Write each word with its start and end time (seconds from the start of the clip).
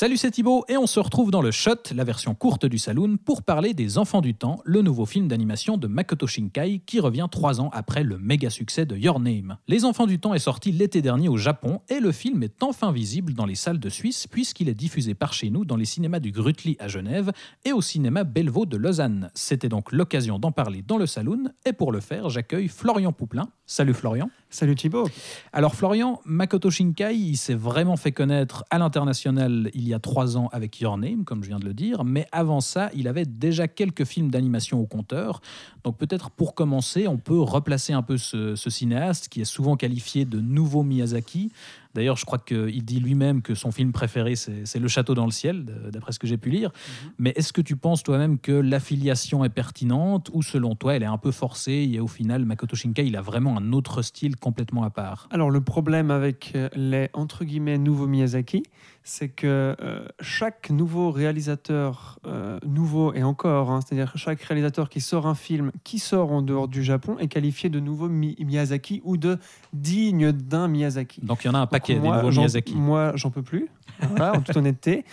Salut, 0.00 0.16
c'est 0.16 0.30
Thibaut 0.30 0.64
et 0.68 0.76
on 0.76 0.86
se 0.86 1.00
retrouve 1.00 1.32
dans 1.32 1.42
le 1.42 1.50
Shot, 1.50 1.92
la 1.92 2.04
version 2.04 2.32
courte 2.32 2.64
du 2.66 2.78
Saloon, 2.78 3.16
pour 3.16 3.42
parler 3.42 3.74
des 3.74 3.98
Enfants 3.98 4.20
du 4.20 4.32
Temps, 4.32 4.60
le 4.64 4.80
nouveau 4.80 5.06
film 5.06 5.26
d'animation 5.26 5.76
de 5.76 5.88
Makoto 5.88 6.28
Shinkai 6.28 6.82
qui 6.86 7.00
revient 7.00 7.26
trois 7.28 7.60
ans 7.60 7.68
après 7.72 8.04
le 8.04 8.16
méga 8.16 8.48
succès 8.48 8.86
de 8.86 8.94
Your 8.96 9.18
Name. 9.18 9.56
Les 9.66 9.84
Enfants 9.84 10.06
du 10.06 10.20
Temps 10.20 10.34
est 10.34 10.38
sorti 10.38 10.70
l'été 10.70 11.02
dernier 11.02 11.28
au 11.28 11.36
Japon 11.36 11.80
et 11.88 11.98
le 11.98 12.12
film 12.12 12.44
est 12.44 12.62
enfin 12.62 12.92
visible 12.92 13.34
dans 13.34 13.44
les 13.44 13.56
salles 13.56 13.80
de 13.80 13.88
Suisse 13.88 14.28
puisqu'il 14.28 14.68
est 14.68 14.74
diffusé 14.74 15.14
par 15.14 15.32
chez 15.32 15.50
nous 15.50 15.64
dans 15.64 15.74
les 15.74 15.84
cinémas 15.84 16.20
du 16.20 16.30
Grutli 16.30 16.76
à 16.78 16.86
Genève 16.86 17.32
et 17.64 17.72
au 17.72 17.82
cinéma 17.82 18.22
Bellevaux 18.22 18.66
de 18.66 18.76
Lausanne. 18.76 19.32
C'était 19.34 19.68
donc 19.68 19.90
l'occasion 19.90 20.38
d'en 20.38 20.52
parler 20.52 20.84
dans 20.86 20.98
le 20.98 21.06
Saloon 21.06 21.50
et 21.66 21.72
pour 21.72 21.90
le 21.90 21.98
faire, 21.98 22.28
j'accueille 22.28 22.68
Florian 22.68 23.12
Pouplin. 23.12 23.48
Salut 23.66 23.94
Florian. 23.94 24.30
Salut 24.48 24.76
Thibaut. 24.76 25.08
Alors 25.52 25.74
Florian, 25.74 26.20
Makoto 26.24 26.70
Shinkai, 26.70 27.16
il 27.16 27.36
s'est 27.36 27.54
vraiment 27.54 27.96
fait 27.96 28.12
connaître 28.12 28.64
à 28.70 28.78
l'international 28.78 29.72
il 29.74 29.87
y 29.88 29.94
a 29.94 29.98
trois 29.98 30.36
ans 30.36 30.48
avec 30.52 30.80
Your 30.80 30.98
Name, 30.98 31.24
comme 31.24 31.42
je 31.42 31.48
viens 31.48 31.58
de 31.58 31.64
le 31.64 31.74
dire, 31.74 32.04
mais 32.04 32.26
avant 32.32 32.60
ça, 32.60 32.90
il 32.94 33.08
avait 33.08 33.24
déjà 33.24 33.68
quelques 33.68 34.04
films 34.04 34.30
d'animation 34.30 34.80
au 34.80 34.86
compteur. 34.86 35.40
Donc 35.84 35.96
peut-être 35.96 36.30
pour 36.30 36.54
commencer, 36.54 37.08
on 37.08 37.16
peut 37.16 37.40
replacer 37.40 37.92
un 37.92 38.02
peu 38.02 38.18
ce, 38.18 38.54
ce 38.56 38.70
cinéaste 38.70 39.28
qui 39.28 39.40
est 39.40 39.46
souvent 39.46 39.76
qualifié 39.76 40.24
de 40.24 40.40
nouveau 40.40 40.82
Miyazaki. 40.82 41.50
D'ailleurs, 41.94 42.16
je 42.16 42.24
crois 42.24 42.38
qu'il 42.38 42.84
dit 42.84 43.00
lui-même 43.00 43.42
que 43.42 43.54
son 43.54 43.72
film 43.72 43.92
préféré, 43.92 44.36
c'est 44.36 44.78
Le 44.78 44.88
Château 44.88 45.14
dans 45.14 45.24
le 45.24 45.32
ciel, 45.32 45.64
d'après 45.90 46.12
ce 46.12 46.18
que 46.18 46.26
j'ai 46.26 46.36
pu 46.36 46.50
lire. 46.50 46.70
Mais 47.18 47.32
est-ce 47.34 47.52
que 47.52 47.60
tu 47.60 47.76
penses 47.76 48.02
toi-même 48.02 48.38
que 48.38 48.52
l'affiliation 48.52 49.44
est 49.44 49.48
pertinente 49.48 50.30
ou 50.32 50.42
selon 50.42 50.74
toi, 50.74 50.94
elle 50.94 51.02
est 51.02 51.06
un 51.06 51.18
peu 51.18 51.32
forcée 51.32 51.88
et 51.92 51.98
au 51.98 52.06
final, 52.06 52.44
Makoto 52.44 52.76
Shinkai, 52.76 53.06
il 53.06 53.16
a 53.16 53.22
vraiment 53.22 53.56
un 53.56 53.72
autre 53.72 54.02
style 54.02 54.36
complètement 54.36 54.84
à 54.84 54.90
part? 54.90 55.28
Alors 55.30 55.50
le 55.50 55.60
problème 55.60 56.10
avec 56.10 56.52
euh, 56.54 56.68
les 56.76 57.08
entre 57.14 57.44
guillemets 57.44 57.78
nouveaux 57.78 58.06
Miyazaki, 58.06 58.62
c'est 59.10 59.30
que 59.30 59.74
euh, 59.80 60.06
chaque 60.20 60.68
nouveau 60.68 61.10
réalisateur 61.10 62.18
euh, 62.26 62.58
nouveau 62.66 63.14
et 63.14 63.22
encore, 63.22 63.70
hein, 63.70 63.80
c'est-à-dire 63.80 64.12
chaque 64.16 64.40
réalisateur 64.42 64.90
qui 64.90 65.00
sort 65.00 65.26
un 65.26 65.34
film 65.34 65.72
qui 65.82 65.98
sort 65.98 66.30
en 66.30 66.42
dehors 66.42 66.68
du 66.68 66.82
Japon 66.84 67.16
est 67.18 67.28
qualifié 67.28 67.70
de 67.70 67.80
nouveau 67.80 68.08
Mi- 68.10 68.36
Miyazaki 68.38 69.00
ou 69.04 69.16
de 69.16 69.38
digne 69.72 70.32
d'un 70.32 70.68
Miyazaki. 70.68 71.22
Donc 71.22 71.42
il 71.44 71.46
y 71.46 71.50
en 71.50 71.54
a 71.54 71.58
un 71.58 71.62
Donc, 71.62 71.70
paquet, 71.70 71.94
des 71.94 72.00
moi, 72.00 72.16
nouveaux 72.18 72.30
j'en- 72.32 72.42
Miyazaki. 72.42 72.74
Moi, 72.76 73.12
j'en 73.14 73.30
peux 73.30 73.42
plus. 73.42 73.68
Voilà, 74.10 74.32
en 74.36 74.40
toute 74.42 74.56
honnêteté, 74.56 75.04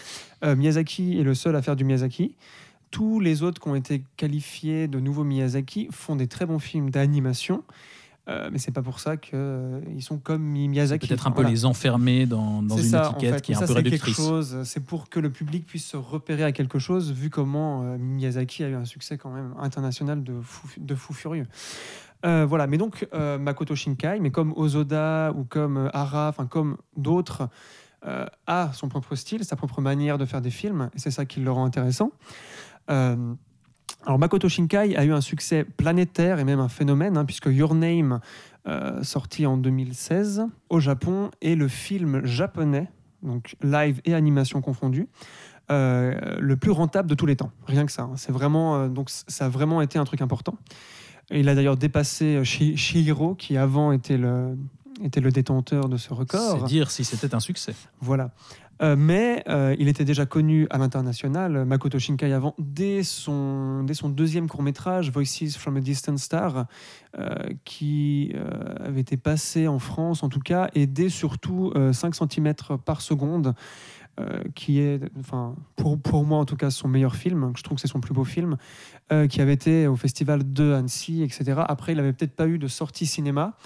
Euh, 0.43 0.55
Miyazaki 0.57 1.17
est 1.17 1.23
le 1.23 1.33
seul 1.33 1.55
à 1.55 1.61
faire 1.61 1.77
du 1.77 1.85
Miyazaki. 1.85 2.35
Tous 2.91 3.19
les 3.21 3.41
autres 3.43 3.61
qui 3.61 3.67
ont 3.69 3.75
été 3.75 4.03
qualifiés 4.17 4.87
de 4.89 4.99
nouveaux 4.99 5.23
Miyazaki 5.23 5.87
font 5.91 6.15
des 6.17 6.27
très 6.27 6.45
bons 6.45 6.59
films 6.59 6.89
d'animation. 6.89 7.63
Euh, 8.27 8.49
mais 8.51 8.57
c'est 8.57 8.71
pas 8.71 8.81
pour 8.81 8.99
ça 8.99 9.17
qu'ils 9.17 10.01
sont 10.01 10.17
comme 10.17 10.41
Mi- 10.41 10.67
Miyazaki. 10.67 11.07
Peut-être 11.07 11.27
un 11.27 11.31
peu 11.31 11.41
Voilà. 11.41 11.51
les 11.51 11.65
enfermer 11.65 12.25
dans, 12.25 12.61
une 12.61 12.69
ça, 12.83 13.09
en 13.09 13.11
étiquette 13.11 13.35
fait. 13.35 13.41
qui 13.41 13.51
est 13.51 13.55
Mais 13.55 13.63
un 13.63 13.67
ça, 13.67 13.67
peu 13.67 13.73
réductrice. 13.73 14.15
chose. 14.15 14.61
C'est 14.63 14.79
pour 14.83 15.09
que 15.09 15.19
le 15.19 15.29
public 15.29 15.65
puisse 15.67 15.85
se 15.85 15.97
repérer 15.97 16.43
à 16.43 16.51
quelque 16.51 16.79
chose, 16.79 17.11
vu 17.11 17.29
comment 17.29 17.83
euh, 17.83 17.97
Miyazaki 17.99 18.63
a 18.63 18.69
eu 18.69 18.73
un 18.75 18.85
succès 18.85 19.17
quand 19.19 19.29
même 19.31 19.53
international 19.59 20.23
de 20.23 20.33
fou, 20.41 20.67
de 20.77 20.95
fou 20.95 21.13
furieux. 21.13 21.45
Euh, 22.25 22.45
voilà, 22.47 22.65
mais 22.65 22.77
donc 22.79 23.07
euh, 23.13 23.37
Makoto 23.37 23.75
Shinkai, 23.75 24.19
mais 24.19 24.31
comme 24.31 24.53
Ozoda 24.55 25.31
ou 25.37 25.43
comme 25.43 25.77
euh, 25.77 25.89
Hara, 25.93 26.29
enfin 26.29 26.47
comme 26.47 26.77
d'autres, 26.97 27.47
euh, 28.07 28.25
a 28.47 28.71
son 28.73 28.87
propre 28.89 29.13
style, 29.15 29.45
sa 29.45 29.55
propre 29.55 29.81
manière 29.81 30.17
de 30.17 30.25
faire 30.25 30.41
des 30.41 30.49
films, 30.49 30.89
et 30.95 30.99
c'est 30.99 31.11
ça 31.11 31.25
qui 31.25 31.39
le 31.41 31.51
rend 31.51 31.65
intéressant. 31.65 32.11
Alors 34.05 34.19
Makoto 34.19 34.47
Shinkai 34.49 34.95
a 34.95 35.03
eu 35.05 35.11
un 35.11 35.21
succès 35.21 35.63
planétaire 35.63 36.39
et 36.39 36.43
même 36.43 36.59
un 36.59 36.69
phénomène, 36.69 37.17
hein, 37.17 37.25
puisque 37.25 37.47
Your 37.47 37.73
Name, 37.73 38.19
euh, 38.67 39.01
sorti 39.03 39.45
en 39.45 39.57
2016 39.57 40.45
au 40.69 40.79
Japon, 40.79 41.31
est 41.41 41.55
le 41.55 41.67
film 41.67 42.23
japonais, 42.25 42.87
donc 43.23 43.55
live 43.63 44.01
et 44.05 44.13
animation 44.13 44.61
confondus, 44.61 45.07
euh, 45.71 46.37
le 46.39 46.55
plus 46.57 46.69
rentable 46.71 47.09
de 47.09 47.15
tous 47.15 47.25
les 47.25 47.35
temps. 47.35 47.51
Rien 47.65 47.85
que 47.87 47.91
ça. 47.91 48.03
hein. 48.03 48.13
C'est 48.15 48.31
vraiment, 48.31 48.75
euh, 48.75 48.87
donc 48.87 49.09
ça 49.09 49.45
a 49.45 49.49
vraiment 49.49 49.81
été 49.81 49.97
un 49.97 50.03
truc 50.05 50.21
important. 50.21 50.55
Il 51.31 51.49
a 51.49 51.55
d'ailleurs 51.55 51.77
dépassé 51.77 52.43
Shi- 52.43 52.77
Shihiro, 52.77 53.33
qui 53.33 53.57
avant 53.57 53.91
était 53.91 54.17
le, 54.17 54.55
était 55.03 55.21
le 55.21 55.31
détenteur 55.31 55.89
de 55.89 55.97
ce 55.97 56.09
C'est 56.09 56.13
record. 56.13 56.63
dire 56.65 56.91
si 56.91 57.03
c'était 57.03 57.33
un 57.33 57.39
succès. 57.39 57.73
Voilà. 57.99 58.29
Euh, 58.81 58.95
mais 58.97 59.43
euh, 59.47 59.75
il 59.79 59.87
était 59.87 60.03
déjà 60.03 60.25
connu 60.25 60.67
à 60.69 60.77
l'international, 60.77 61.65
Makoto 61.65 61.97
Shinkai 61.97 62.33
avant, 62.33 62.55
dès 62.59 63.03
son, 63.03 63.83
dès 63.83 63.93
son 63.93 64.09
deuxième 64.09 64.47
court-métrage, 64.47 65.11
Voices 65.11 65.57
from 65.57 65.77
a 65.77 65.79
Distant 65.79 66.17
Star, 66.17 66.65
euh, 67.17 67.35
qui 67.63 68.33
euh, 68.35 68.75
avait 68.79 69.01
été 69.01 69.15
passé 69.15 69.67
en 69.67 69.79
France 69.79 70.23
en 70.23 70.29
tout 70.29 70.41
cas, 70.41 70.69
et 70.75 70.87
dès 70.87 71.09
surtout 71.09 71.71
euh, 71.75 71.93
5 71.93 72.15
cm 72.15 72.53
par 72.83 73.01
seconde, 73.01 73.55
euh, 74.17 74.43
qui 74.55 74.79
est, 74.79 75.01
enfin, 75.19 75.55
pour, 75.75 75.99
pour 75.99 76.23
moi 76.23 76.39
en 76.39 76.45
tout 76.45 76.55
cas, 76.55 76.69
son 76.69 76.87
meilleur 76.87 77.17
film, 77.17 77.51
je 77.57 77.63
trouve 77.63 77.75
que 77.75 77.81
c'est 77.81 77.89
son 77.89 77.99
plus 77.99 78.13
beau 78.13 78.23
film, 78.23 78.55
euh, 79.11 79.27
qui 79.27 79.41
avait 79.41 79.53
été 79.53 79.87
au 79.87 79.97
festival 79.97 80.53
de 80.53 80.71
Annecy, 80.71 81.21
etc. 81.21 81.61
Après, 81.67 81.91
il 81.91 81.97
n'avait 81.97 82.13
peut-être 82.13 82.35
pas 82.35 82.47
eu 82.47 82.57
de 82.57 82.69
sortie 82.69 83.05
cinéma, 83.05 83.57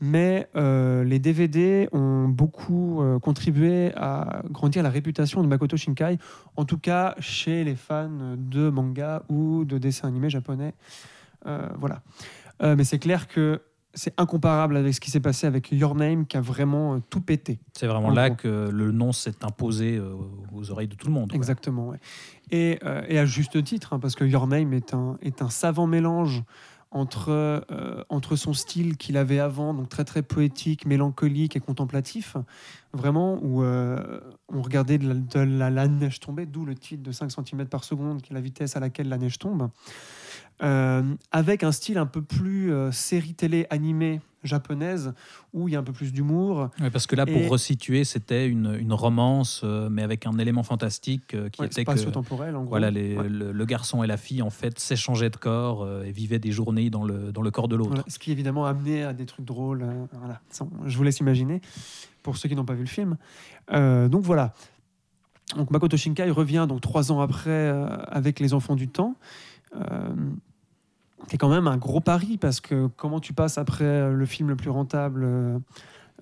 mais 0.00 0.48
euh, 0.56 1.04
les 1.04 1.18
DVD 1.18 1.88
ont 1.92 2.28
beaucoup 2.28 3.00
euh, 3.00 3.18
contribué 3.18 3.92
à 3.96 4.42
grandir 4.50 4.82
la 4.82 4.90
réputation 4.90 5.42
de 5.42 5.48
Makoto 5.48 5.76
Shinkai, 5.76 6.18
en 6.56 6.64
tout 6.64 6.78
cas 6.78 7.14
chez 7.18 7.64
les 7.64 7.76
fans 7.76 8.36
de 8.36 8.68
manga 8.68 9.22
ou 9.28 9.64
de 9.64 9.78
dessins 9.78 10.08
animés 10.08 10.30
japonais. 10.30 10.74
Euh, 11.46 11.68
voilà. 11.78 12.02
Mais 12.62 12.84
c'est 12.84 12.98
clair 12.98 13.28
que 13.28 13.60
c'est 13.92 14.18
incomparable 14.18 14.78
avec 14.78 14.94
ce 14.94 15.00
qui 15.00 15.10
s'est 15.10 15.20
passé 15.20 15.46
avec 15.46 15.70
Your 15.72 15.94
Name, 15.94 16.24
qui 16.26 16.38
a 16.38 16.40
vraiment 16.40 17.00
tout 17.00 17.20
pété. 17.20 17.58
C'est 17.74 17.86
vraiment 17.86 18.08
En 18.08 18.14
là 18.14 18.30
gros. 18.30 18.36
que 18.36 18.70
le 18.70 18.92
nom 18.92 19.12
s'est 19.12 19.44
imposé 19.44 20.00
aux 20.54 20.70
oreilles 20.70 20.88
de 20.88 20.94
tout 20.94 21.06
le 21.06 21.12
monde. 21.12 21.32
Exactement. 21.34 21.88
ouais. 21.88 21.98
Et, 22.50 22.78
et 23.08 23.18
à 23.18 23.26
juste 23.26 23.62
titre, 23.62 23.92
hein, 23.92 23.98
parce 23.98 24.14
que 24.14 24.24
Your 24.24 24.46
Name 24.46 24.72
est 24.72 24.94
un, 24.94 25.18
est 25.20 25.42
un 25.42 25.50
savant 25.50 25.86
mélange 25.86 26.44
entre, 26.90 27.30
euh, 27.70 28.02
entre 28.08 28.36
son 28.36 28.52
style 28.54 28.96
qu'il 28.96 29.16
avait 29.16 29.38
avant, 29.40 29.74
donc 29.74 29.88
très 29.88 30.04
très 30.04 30.22
poétique, 30.22 30.86
mélancolique 30.86 31.56
et 31.56 31.60
contemplatif, 31.60 32.36
vraiment, 32.92 33.38
où 33.42 33.62
euh, 33.62 34.20
on 34.48 34.62
regardait 34.62 34.98
de 34.98 35.08
la, 35.38 35.44
la- 35.44 35.70
la 35.70 35.88
neige 35.88 36.20
tomber, 36.20 36.46
d'où 36.46 36.64
le 36.64 36.74
titre 36.74 37.02
de 37.02 37.12
5 37.12 37.30
cm 37.30 37.66
par 37.66 37.84
seconde, 37.84 38.22
qui 38.22 38.32
est 38.32 38.34
la 38.34 38.40
vitesse 38.40 38.76
à 38.76 38.80
laquelle 38.80 39.08
la 39.08 39.18
neige 39.18 39.38
tombe, 39.38 39.68
euh, 40.62 41.02
avec 41.32 41.62
un 41.62 41.72
style 41.72 41.98
un 41.98 42.06
peu 42.06 42.22
plus 42.22 42.72
euh, 42.72 42.90
série 42.92 43.34
télé 43.34 43.66
animée 43.70 44.20
japonaise, 44.44 45.12
où 45.52 45.66
il 45.66 45.72
y 45.72 45.76
a 45.76 45.80
un 45.80 45.82
peu 45.82 45.92
plus 45.92 46.12
d'humour, 46.12 46.70
Ouais, 46.80 46.88
parce 46.90 47.08
que 47.08 47.16
là, 47.16 47.26
pour 47.26 47.34
Et- 47.36 47.48
resituer, 47.48 48.04
c'était 48.04 48.46
une, 48.46 48.76
une 48.78 48.92
romance, 48.92 49.62
euh, 49.64 49.88
mais 49.90 50.04
avec 50.04 50.24
un 50.24 50.38
élément 50.38 50.62
fantastique 50.62 51.34
euh, 51.34 51.48
qui 51.48 51.60
ouais, 51.62 51.66
était 51.66 51.84
que 51.84 51.90
spatio-temporel 51.90 52.54
en 52.54 52.60
gros. 52.60 52.68
voilà, 52.68 52.92
les- 52.92 53.16
Ouais. 53.16 53.28
le, 53.28 53.50
le 53.50 53.64
garçon 53.64 54.04
et 54.04 54.06
la 54.06 54.16
fille 54.16 54.42
en 54.42 54.50
fait 54.50 54.78
s'échangeaient 54.78 55.30
de 55.30 55.36
corps 55.36 55.82
euh, 55.82 56.04
et 56.04 56.12
vivaient 56.12 56.38
des 56.38 56.52
journées 56.52 56.90
dans 56.90 57.02
le, 57.02 57.32
dans 57.32 57.42
le 57.42 57.50
corps 57.50 57.66
de 57.66 57.74
l'autre. 57.74 57.90
Voilà, 57.90 58.04
ce 58.06 58.20
qui 58.20 58.30
évidemment 58.30 58.66
a 58.66 58.70
amené 58.70 59.02
à 59.02 59.12
des 59.12 59.26
trucs 59.26 59.44
drôles. 59.44 59.84
voilà. 60.12 60.40
Je 60.84 60.96
vous 60.96 61.02
laisse 61.02 61.18
imaginer, 61.18 61.60
pour 62.22 62.36
ceux 62.36 62.48
qui 62.48 62.54
n'ont 62.54 62.64
pas 62.64 62.74
vu 62.74 62.82
le 62.82 62.86
film. 62.86 63.16
Donc 63.72 64.22
voilà. 64.22 64.54
Donc 65.56 65.70
Makoto 65.72 65.96
Shinkai 65.96 66.30
revient 66.30 66.66
donc 66.68 66.80
trois 66.82 67.10
ans 67.12 67.20
après 67.20 67.68
avec 68.08 68.38
Les 68.40 68.52
Enfants 68.54 68.76
du 68.76 68.86
Temps. 68.88 69.16
Euh, 69.76 70.14
c'est 71.28 71.38
quand 71.38 71.48
même 71.48 71.66
un 71.66 71.76
gros 71.76 72.00
pari 72.00 72.36
parce 72.38 72.60
que 72.60 72.88
comment 72.96 73.20
tu 73.20 73.32
passes 73.32 73.58
après 73.58 73.84
euh, 73.84 74.12
le 74.12 74.26
film 74.26 74.48
le 74.48 74.56
plus 74.56 74.70
rentable 74.70 75.26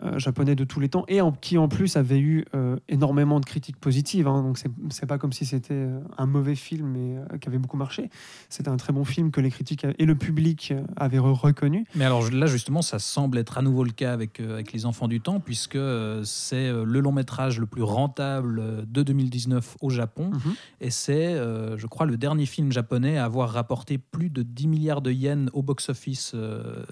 euh, 0.02 0.18
japonais 0.18 0.54
de 0.56 0.64
tous 0.64 0.80
les 0.80 0.88
temps 0.88 1.04
et 1.08 1.20
en, 1.20 1.30
qui 1.30 1.56
en 1.56 1.68
plus 1.68 1.96
avait 1.96 2.18
eu 2.18 2.44
euh, 2.54 2.76
énormément 2.88 3.38
de 3.38 3.44
critiques 3.44 3.76
positives. 3.78 4.26
hein. 4.26 4.42
donc 4.42 4.58
c'est 4.90 5.06
pas 5.06 5.18
comme 5.18 5.32
si 5.32 5.46
c'était 5.46 5.74
euh, 5.74 6.00
un 6.18 6.26
mauvais 6.26 6.56
film 6.56 6.96
et 6.96 7.16
euh, 7.16 7.38
qui 7.38 7.48
avait 7.48 7.58
beaucoup 7.58 7.76
marché. 7.76 8.10
C'était 8.48 8.70
un 8.70 8.76
très 8.76 8.92
bon 8.92 9.04
film 9.04 9.30
que 9.30 9.40
les 9.40 9.50
critiques 9.50 9.86
et 9.98 10.04
le 10.04 10.14
public 10.16 10.72
avaient 10.96 11.18
re- 11.18 11.32
reconnu. 11.32 11.84
Mais 11.94 12.04
alors 12.04 12.28
là, 12.30 12.46
justement, 12.46 12.82
ça 12.82 12.98
semble 12.98 13.38
être 13.38 13.58
à 13.58 13.62
nouveau 13.62 13.84
le 13.84 13.92
cas 13.92 14.12
avec, 14.12 14.40
avec 14.40 14.72
Les 14.72 14.84
Enfants 14.86 15.08
du 15.08 15.20
Temps, 15.20 15.38
puisque 15.40 15.78
c'est 16.24 16.70
le 16.72 17.00
long 17.00 17.12
métrage 17.12 17.58
le 17.60 17.66
plus 17.66 17.82
rentable 17.82 18.84
de 18.90 19.02
2019 19.02 19.76
au 19.80 19.90
Japon. 19.90 20.30
Mhm. 20.32 20.54
Et 20.80 20.90
c'est, 20.90 21.34
je 21.36 21.86
crois, 21.86 22.06
le 22.06 22.16
dernier 22.16 22.46
film 22.46 22.72
japonais 22.72 23.16
à 23.18 23.24
avoir 23.24 23.50
rapporté 23.50 23.98
plus 23.98 24.30
de 24.30 24.42
10 24.42 24.66
milliards 24.68 25.02
de 25.02 25.10
yens 25.12 25.50
au 25.52 25.62
box-office 25.62 26.34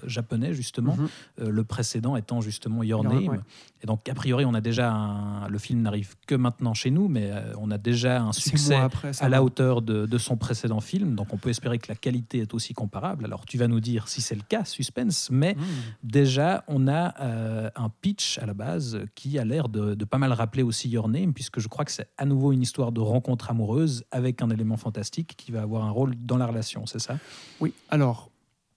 japonais, 0.06 0.54
justement. 0.54 0.96
Mhm. 0.96 1.48
Le 1.50 1.64
précédent 1.64 2.16
étant 2.16 2.40
justement 2.40 2.82
Your 2.92 3.04
Name. 3.04 3.28
ouais. 3.28 3.38
Et 3.82 3.86
donc, 3.86 4.08
a 4.08 4.14
priori, 4.14 4.44
on 4.44 4.54
a 4.54 4.60
déjà 4.60 4.92
un- 4.92 5.48
le 5.48 5.58
film 5.58 5.82
n'arrive 5.82 6.14
que 6.28 6.36
maintenant 6.36 6.72
chez 6.72 6.90
nous, 6.92 7.08
mais 7.08 7.30
euh, 7.32 7.52
on 7.58 7.70
a 7.72 7.78
déjà 7.78 8.22
un 8.22 8.32
succès 8.32 8.76
après, 8.76 9.10
à 9.20 9.28
la 9.28 9.42
hauteur 9.42 9.82
de, 9.82 10.06
de 10.06 10.18
son 10.18 10.36
précédent 10.36 10.80
film. 10.80 11.16
Donc, 11.16 11.32
on 11.34 11.36
peut 11.36 11.50
espérer 11.50 11.78
que 11.78 11.88
la 11.88 11.96
qualité 11.96 12.38
est 12.38 12.54
aussi 12.54 12.74
comparable. 12.74 13.24
Alors, 13.24 13.44
tu 13.44 13.58
vas 13.58 13.66
nous 13.66 13.80
dire 13.80 14.06
si 14.06 14.20
c'est 14.20 14.36
le 14.36 14.42
cas, 14.48 14.64
suspense, 14.64 15.28
mais 15.32 15.54
Mmh. 15.54 15.62
déjà, 16.04 16.64
on 16.68 16.86
a 16.88 17.14
euh, 17.20 17.70
un 17.76 17.88
pitch 17.88 18.38
à 18.38 18.46
la 18.46 18.54
base 18.54 19.00
qui 19.14 19.38
a 19.38 19.44
l'air 19.44 19.68
de, 19.68 19.94
de 19.94 20.04
pas 20.04 20.18
mal 20.18 20.32
rappeler 20.32 20.62
aussi 20.62 20.88
Your 20.88 21.08
Name, 21.08 21.32
puisque 21.32 21.58
je 21.60 21.68
crois 21.68 21.84
que 21.84 21.92
c'est 21.92 22.08
à 22.18 22.24
nouveau 22.24 22.52
une 22.52 22.62
histoire 22.62 22.92
de 22.92 23.00
rencontre 23.00 23.50
amoureuse 23.50 24.04
avec 24.10 24.42
un 24.42 24.50
élément 24.50 24.76
fantastique 24.76 25.34
qui 25.36 25.50
va 25.52 25.62
avoir 25.62 25.84
un 25.84 25.90
rôle 25.90 26.14
dans 26.16 26.36
la 26.36 26.46
relation, 26.46 26.86
c'est 26.86 26.98
ça? 27.00 27.18
Oui, 27.60 27.72
alors, 27.90 28.30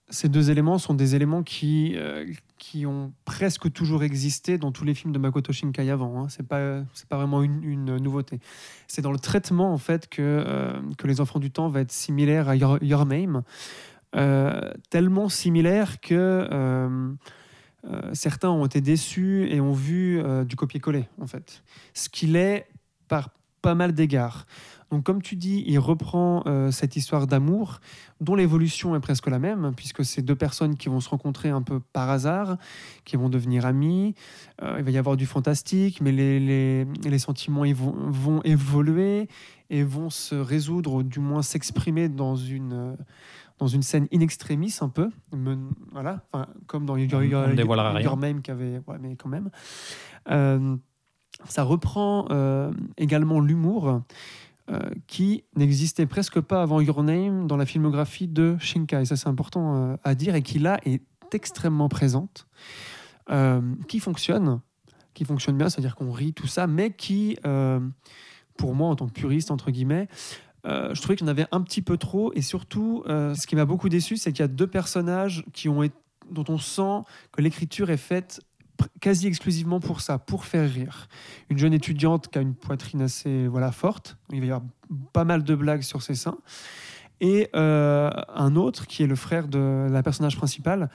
ces 0.08 0.28
deux 0.28 0.50
éléments 0.50 0.78
sont 0.78 0.94
des 0.94 1.16
éléments 1.16 1.42
qui, 1.42 1.94
euh, 1.96 2.26
qui 2.58 2.86
ont 2.86 3.12
presque 3.24 3.72
toujours 3.72 4.04
existé 4.04 4.56
dans 4.56 4.70
tous 4.70 4.84
les 4.84 4.94
films 4.94 5.12
de 5.12 5.18
Makoto 5.18 5.52
Shinkai 5.52 5.90
avant. 5.90 6.22
Hein. 6.22 6.28
C'est 6.28 6.46
pas, 6.46 6.82
pas 7.08 7.16
vraiment 7.16 7.42
une, 7.42 7.62
une 7.64 7.96
nouveauté. 7.96 8.38
C'est 8.86 9.02
dans 9.02 9.10
le 9.10 9.18
traitement, 9.18 9.72
en 9.72 9.78
fait, 9.78 10.08
que, 10.08 10.22
euh, 10.22 10.80
que 10.96 11.08
Les 11.08 11.20
Enfants 11.20 11.40
du 11.40 11.50
Temps 11.50 11.68
va 11.68 11.80
être 11.80 11.92
similaire 11.92 12.48
à 12.48 12.56
Your, 12.56 13.06
Name. 13.06 13.42
Euh, 14.14 14.72
tellement 14.90 15.28
similaire 15.28 16.00
que 16.00 17.16
certains 18.12 18.50
ont 18.50 18.66
été 18.66 18.80
déçus 18.80 19.48
et 19.50 19.60
ont 19.60 19.72
vu 19.72 20.22
du 20.44 20.56
copier-coller, 20.56 21.08
en 21.20 21.26
fait. 21.26 21.62
Ce 21.94 22.08
qu'il 22.08 22.36
est 22.36 22.66
par 23.08 23.30
pas 23.62 23.74
mal 23.74 23.92
d'égards. 23.92 24.46
Donc, 24.90 25.02
comme 25.02 25.20
tu 25.20 25.36
dis, 25.36 25.64
il 25.66 25.78
reprend 25.78 26.42
euh, 26.46 26.70
cette 26.70 26.96
histoire 26.96 27.26
d'amour 27.26 27.80
dont 28.20 28.34
l'évolution 28.34 28.94
est 28.94 29.00
presque 29.00 29.26
la 29.26 29.38
même, 29.38 29.72
puisque 29.76 30.04
c'est 30.04 30.22
deux 30.22 30.36
personnes 30.36 30.76
qui 30.76 30.88
vont 30.88 31.00
se 31.00 31.08
rencontrer 31.08 31.50
un 31.50 31.62
peu 31.62 31.80
par 31.80 32.08
hasard, 32.08 32.56
qui 33.04 33.16
vont 33.16 33.28
devenir 33.28 33.66
amies. 33.66 34.14
Euh, 34.62 34.76
il 34.78 34.84
va 34.84 34.90
y 34.90 34.98
avoir 34.98 35.16
du 35.16 35.26
fantastique, 35.26 36.00
mais 36.00 36.12
les, 36.12 36.38
les, 36.38 36.84
les 37.04 37.18
sentiments 37.18 37.64
ils 37.64 37.74
vont, 37.74 37.94
vont 37.96 38.42
évoluer 38.42 39.28
et 39.70 39.82
vont 39.82 40.10
se 40.10 40.36
résoudre, 40.36 40.94
ou 40.94 41.02
du 41.02 41.18
moins 41.18 41.42
s'exprimer 41.42 42.08
dans 42.08 42.36
une, 42.36 42.96
dans 43.58 43.66
une 43.66 43.82
scène 43.82 44.06
in 44.12 44.20
extremis 44.20 44.76
un 44.80 44.88
peu. 44.88 45.10
Voilà, 45.90 46.22
enfin, 46.30 46.46
comme 46.68 46.86
dans 46.86 46.96
Your, 46.96 47.24
Your, 47.24 47.46
rien. 47.46 48.00
Your 48.00 48.16
Name, 48.16 48.42
qui 48.42 48.52
avait, 48.52 48.80
ouais, 48.86 48.98
mais 49.00 49.16
quand 49.16 49.28
même. 49.28 49.50
Euh, 50.30 50.76
ça 51.48 51.64
reprend 51.64 52.26
euh, 52.30 52.72
également 52.96 53.40
l'humour 53.40 54.02
qui 55.06 55.44
n'existait 55.54 56.06
presque 56.06 56.40
pas 56.40 56.62
avant 56.62 56.80
Your 56.80 57.02
Name 57.02 57.46
dans 57.46 57.56
la 57.56 57.66
filmographie 57.66 58.28
de 58.28 58.56
Shinkai. 58.58 59.04
Ça, 59.04 59.16
c'est 59.16 59.28
important 59.28 59.92
euh, 59.92 59.96
à 60.04 60.14
dire 60.14 60.34
et 60.34 60.42
qui 60.42 60.58
là 60.58 60.78
est 60.84 61.02
extrêmement 61.32 61.88
présente, 61.88 62.46
euh, 63.30 63.60
qui 63.88 64.00
fonctionne, 64.00 64.60
qui 65.14 65.24
fonctionne 65.24 65.56
bien, 65.56 65.68
c'est-à-dire 65.68 65.96
qu'on 65.96 66.10
rit 66.10 66.32
tout 66.32 66.46
ça, 66.46 66.66
mais 66.66 66.92
qui, 66.92 67.38
euh, 67.46 67.80
pour 68.56 68.74
moi, 68.74 68.88
en 68.88 68.96
tant 68.96 69.06
que 69.06 69.12
puriste 69.12 69.50
entre 69.50 69.70
guillemets, 69.70 70.08
euh, 70.66 70.94
je 70.94 71.00
trouvais 71.00 71.16
qu'il 71.16 71.26
y 71.26 71.28
en 71.28 71.32
avait 71.32 71.46
un 71.52 71.60
petit 71.62 71.82
peu 71.82 71.96
trop 71.96 72.32
et 72.34 72.42
surtout, 72.42 73.04
euh, 73.06 73.34
ce 73.34 73.46
qui 73.46 73.56
m'a 73.56 73.64
beaucoup 73.64 73.88
déçu, 73.88 74.16
c'est 74.16 74.32
qu'il 74.32 74.40
y 74.40 74.44
a 74.44 74.48
deux 74.48 74.66
personnages 74.66 75.44
qui 75.52 75.68
ont 75.68 75.82
dont 76.28 76.44
on 76.48 76.58
sent 76.58 77.04
que 77.30 77.40
l'écriture 77.40 77.88
est 77.90 77.96
faite 77.96 78.40
quasi 79.00 79.26
exclusivement 79.26 79.80
pour 79.80 80.00
ça, 80.00 80.18
pour 80.18 80.44
faire 80.44 80.70
rire. 80.70 81.08
Une 81.50 81.58
jeune 81.58 81.72
étudiante 81.72 82.28
qui 82.28 82.38
a 82.38 82.42
une 82.42 82.54
poitrine 82.54 83.02
assez 83.02 83.46
voilà 83.46 83.72
forte, 83.72 84.16
il 84.32 84.40
va 84.40 84.46
y 84.46 84.50
avoir 84.50 84.68
pas 85.12 85.24
mal 85.24 85.44
de 85.44 85.54
blagues 85.54 85.82
sur 85.82 86.02
ses 86.02 86.14
seins, 86.14 86.38
et 87.20 87.48
euh, 87.56 88.10
un 88.34 88.56
autre 88.56 88.86
qui 88.86 89.02
est 89.02 89.06
le 89.06 89.16
frère 89.16 89.48
de 89.48 89.86
la 89.90 90.02
personnage 90.02 90.36
principale, 90.36 90.90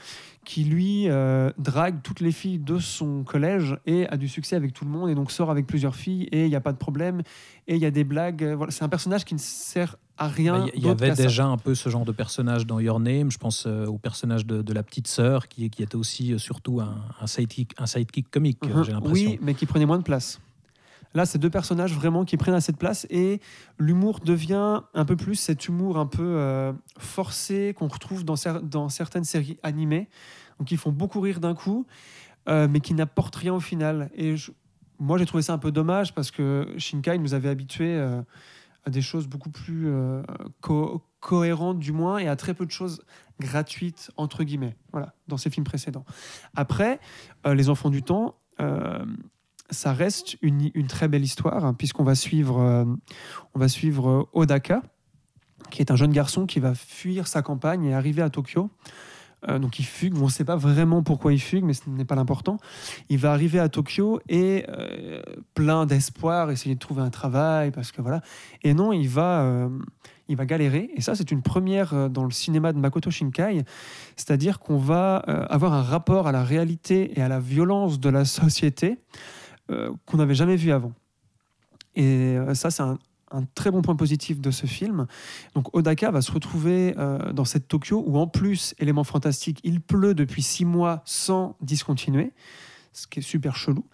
qui 0.45 0.63
lui 0.63 1.09
euh, 1.09 1.51
drague 1.57 2.01
toutes 2.03 2.19
les 2.19 2.31
filles 2.31 2.59
de 2.59 2.77
son 2.77 3.23
collège 3.23 3.77
et 3.85 4.07
a 4.07 4.17
du 4.17 4.27
succès 4.27 4.55
avec 4.55 4.73
tout 4.73 4.85
le 4.85 4.91
monde 4.91 5.09
et 5.09 5.15
donc 5.15 5.31
sort 5.31 5.49
avec 5.49 5.65
plusieurs 5.65 5.95
filles 5.95 6.27
et 6.31 6.43
il 6.43 6.49
n'y 6.49 6.55
a 6.55 6.61
pas 6.61 6.73
de 6.73 6.77
problème 6.77 7.21
et 7.67 7.75
il 7.75 7.81
y 7.81 7.85
a 7.85 7.91
des 7.91 8.03
blagues. 8.03 8.43
Voilà, 8.43 8.71
c'est 8.71 8.83
un 8.83 8.89
personnage 8.89 9.25
qui 9.25 9.33
ne 9.33 9.39
sert 9.39 9.97
à 10.21 10.27
rien. 10.27 10.65
Bah, 10.65 10.71
Il 10.75 10.85
y, 10.85 10.89
avait 10.89 11.15
ça. 11.15 11.23
déjà 11.23 11.45
un 11.45 11.57
peu 11.57 11.75
ce 11.75 11.89
genre 11.89 12.05
de 12.05 12.11
personnage 12.11 12.65
dans 12.65 12.79
Your 12.79 12.99
Name. 12.99 13.31
Je 13.31 13.37
pense 13.37 13.65
euh, 13.67 13.85
au 13.85 13.97
personnage 13.97 14.45
de, 14.45 14.61
de 14.61 14.73
la 14.73 14.83
petite 14.83 15.07
sœur, 15.07 15.47
qui, 15.47 15.69
qui 15.69 15.83
était 15.83 15.95
aussi 15.95 16.33
euh, 16.33 16.37
surtout 16.37 16.79
un, 16.81 16.95
un 17.19 17.27
sidekick, 17.27 17.73
un 17.77 17.85
sidekick 17.85 18.29
comique, 18.29 18.59
Mhm. 18.65 18.83
j'ai 18.83 18.91
l'impression. 18.91 19.29
Oui, 19.31 19.39
mais 19.41 19.53
qui 19.53 19.65
prenait 19.65 19.85
moins 19.85 19.97
de 19.97 20.03
place. 20.03 20.39
Là, 21.13 21.25
c'est 21.25 21.39
deux 21.39 21.49
personnages 21.49 21.93
vraiment 21.93 22.23
qui 22.23 22.37
prennent 22.37 22.53
assez 22.53 22.71
de 22.71 22.77
place 22.77 23.05
et 23.09 23.41
l'humour 23.77 24.21
devient 24.23 24.81
un 24.93 25.03
peu 25.05 25.17
plus 25.17 25.35
cet 25.35 25.67
humour 25.67 25.97
un 25.97 26.05
peu 26.05 26.23
euh, 26.23 26.71
forcé 26.97 27.75
qu'on 27.77 27.87
retrouve 27.89 28.23
dans, 28.23 28.35
cer- 28.35 28.61
dans 28.61 28.87
certaines 28.87 29.25
séries 29.25 29.57
animées, 29.61 30.07
donc 30.57 30.69
qui 30.69 30.77
font 30.77 30.91
beaucoup 30.93 31.19
rire 31.19 31.41
d'un 31.41 31.53
coup, 31.53 31.85
euh, 32.47 32.67
mais 32.71 32.79
qui 32.79 32.93
n'apportent 32.93 33.35
rien 33.35 33.53
au 33.53 33.59
final. 33.59 34.09
Et 34.15 34.37
je- 34.37 34.51
moi, 34.99 35.17
j'ai 35.17 35.25
trouvé 35.25 35.43
ça 35.43 35.51
un 35.51 35.57
peu 35.57 35.71
dommage 35.71 36.13
parce 36.13 36.31
que 36.31 36.67
Shinkai 36.77 37.17
nous 37.17 37.33
avait 37.33 37.49
habitués 37.49 37.95
euh, 37.97 38.21
à 38.85 38.89
des 38.89 39.01
choses 39.01 39.27
beaucoup 39.27 39.49
plus 39.49 39.87
euh, 39.87 40.23
co- 40.61 41.03
cohérentes 41.19 41.79
du 41.79 41.91
moins 41.91 42.17
et 42.17 42.27
à 42.27 42.35
très 42.35 42.53
peu 42.53 42.65
de 42.65 42.71
choses 42.71 43.03
gratuites 43.39 44.11
entre 44.17 44.43
guillemets. 44.43 44.75
Voilà, 44.91 45.13
dans 45.27 45.37
ses 45.37 45.49
films 45.49 45.65
précédents. 45.65 46.05
Après, 46.55 46.99
euh, 47.45 47.53
les 47.53 47.69
enfants 47.69 47.89
du 47.89 48.03
temps. 48.03 48.35
euh, 48.59 49.05
ça 49.69 49.93
reste 49.93 50.35
une, 50.41 50.69
très 50.87 51.07
belle 51.07 51.23
histoire 51.23 51.63
hein, 51.63 51.73
puisqu'on 51.73 52.03
va 52.03 52.13
suivre, 52.13 52.85
on 53.53 53.59
va 53.59 53.69
suivre 53.69 54.27
Odaka, 54.33 54.81
qui 55.69 55.81
est 55.81 55.91
un 55.91 55.95
jeune 55.95 56.11
garçon 56.11 56.45
qui 56.45 56.59
va 56.59 56.75
fuir 56.75 57.25
sa 57.25 57.41
campagne 57.41 57.85
et 57.85 57.93
arriver 57.93 58.21
à 58.21 58.29
Tokyo. 58.29 58.69
Euh, 59.49 59.59
donc 59.59 59.79
il 59.79 59.85
fugue, 59.85 60.15
on 60.17 60.25
ne 60.25 60.29
sait 60.29 60.45
pas 60.45 60.55
vraiment 60.55 61.01
pourquoi 61.03 61.33
il 61.33 61.39
fugue, 61.39 61.63
mais 61.63 61.73
ce 61.73 61.89
n'est 61.89 62.05
pas 62.05 62.15
l'important. 62.15 62.57
Il 63.09 63.17
va 63.17 63.31
arriver 63.31 63.59
à 63.59 63.69
Tokyo 63.69 64.19
et 64.29 64.65
euh, 64.69 65.21
plein 65.53 65.85
d'espoir, 65.85 66.51
essayer 66.51 66.75
de 66.75 66.79
trouver 66.79 67.01
un 67.01 67.09
travail, 67.09 67.71
parce 67.71 67.91
que 67.91 68.01
voilà. 68.01 68.21
Et 68.63 68.73
non, 68.73 68.93
il 68.93 69.09
va, 69.09 69.41
euh, 69.41 69.69
il 70.27 70.35
va 70.35 70.45
galérer. 70.45 70.91
Et 70.95 71.01
ça, 71.01 71.15
c'est 71.15 71.31
une 71.31 71.41
première 71.41 72.09
dans 72.09 72.23
le 72.23 72.31
cinéma 72.31 72.71
de 72.73 72.77
Makoto 72.77 73.09
Shinkai, 73.09 73.63
c'est-à-dire 74.15 74.59
qu'on 74.59 74.77
va 74.77 75.17
avoir 75.17 75.73
un 75.73 75.81
rapport 75.81 76.27
à 76.27 76.31
la 76.31 76.43
réalité 76.43 77.17
et 77.17 77.21
à 77.21 77.27
la 77.27 77.39
violence 77.39 77.99
de 77.99 78.09
la 78.09 78.25
société 78.25 78.99
qu'on 79.67 80.17
n'avait 80.17 80.35
jamais 80.35 80.57
vu 80.57 80.71
avant. 80.71 80.91
Et 81.95 82.37
ça, 82.53 82.71
c'est 82.71 82.83
un, 82.83 82.97
un 83.31 83.43
très 83.55 83.71
bon 83.71 83.81
point 83.81 83.95
positif 83.95 84.39
de 84.39 84.51
ce 84.51 84.65
film. 84.65 85.07
Donc 85.55 85.75
Odaka 85.75 86.11
va 86.11 86.21
se 86.21 86.31
retrouver 86.31 86.93
euh, 86.97 87.33
dans 87.33 87.45
cette 87.45 87.67
Tokyo 87.67 88.03
où 88.05 88.17
en 88.17 88.27
plus, 88.27 88.75
élément 88.79 89.03
fantastique, 89.03 89.59
il 89.63 89.81
pleut 89.81 90.13
depuis 90.13 90.41
six 90.41 90.65
mois 90.65 91.01
sans 91.05 91.55
discontinuer, 91.61 92.33
ce 92.93 93.07
qui 93.07 93.19
est 93.19 93.23
super 93.23 93.55
chelou. 93.55 93.85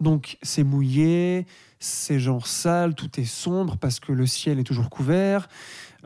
Donc 0.00 0.38
c'est 0.42 0.64
mouillé, 0.64 1.46
c'est 1.78 2.20
genre 2.20 2.46
sale, 2.46 2.94
tout 2.94 3.18
est 3.18 3.24
sombre 3.24 3.76
parce 3.76 4.00
que 4.00 4.12
le 4.12 4.26
ciel 4.26 4.58
est 4.58 4.64
toujours 4.64 4.90
couvert. 4.90 5.48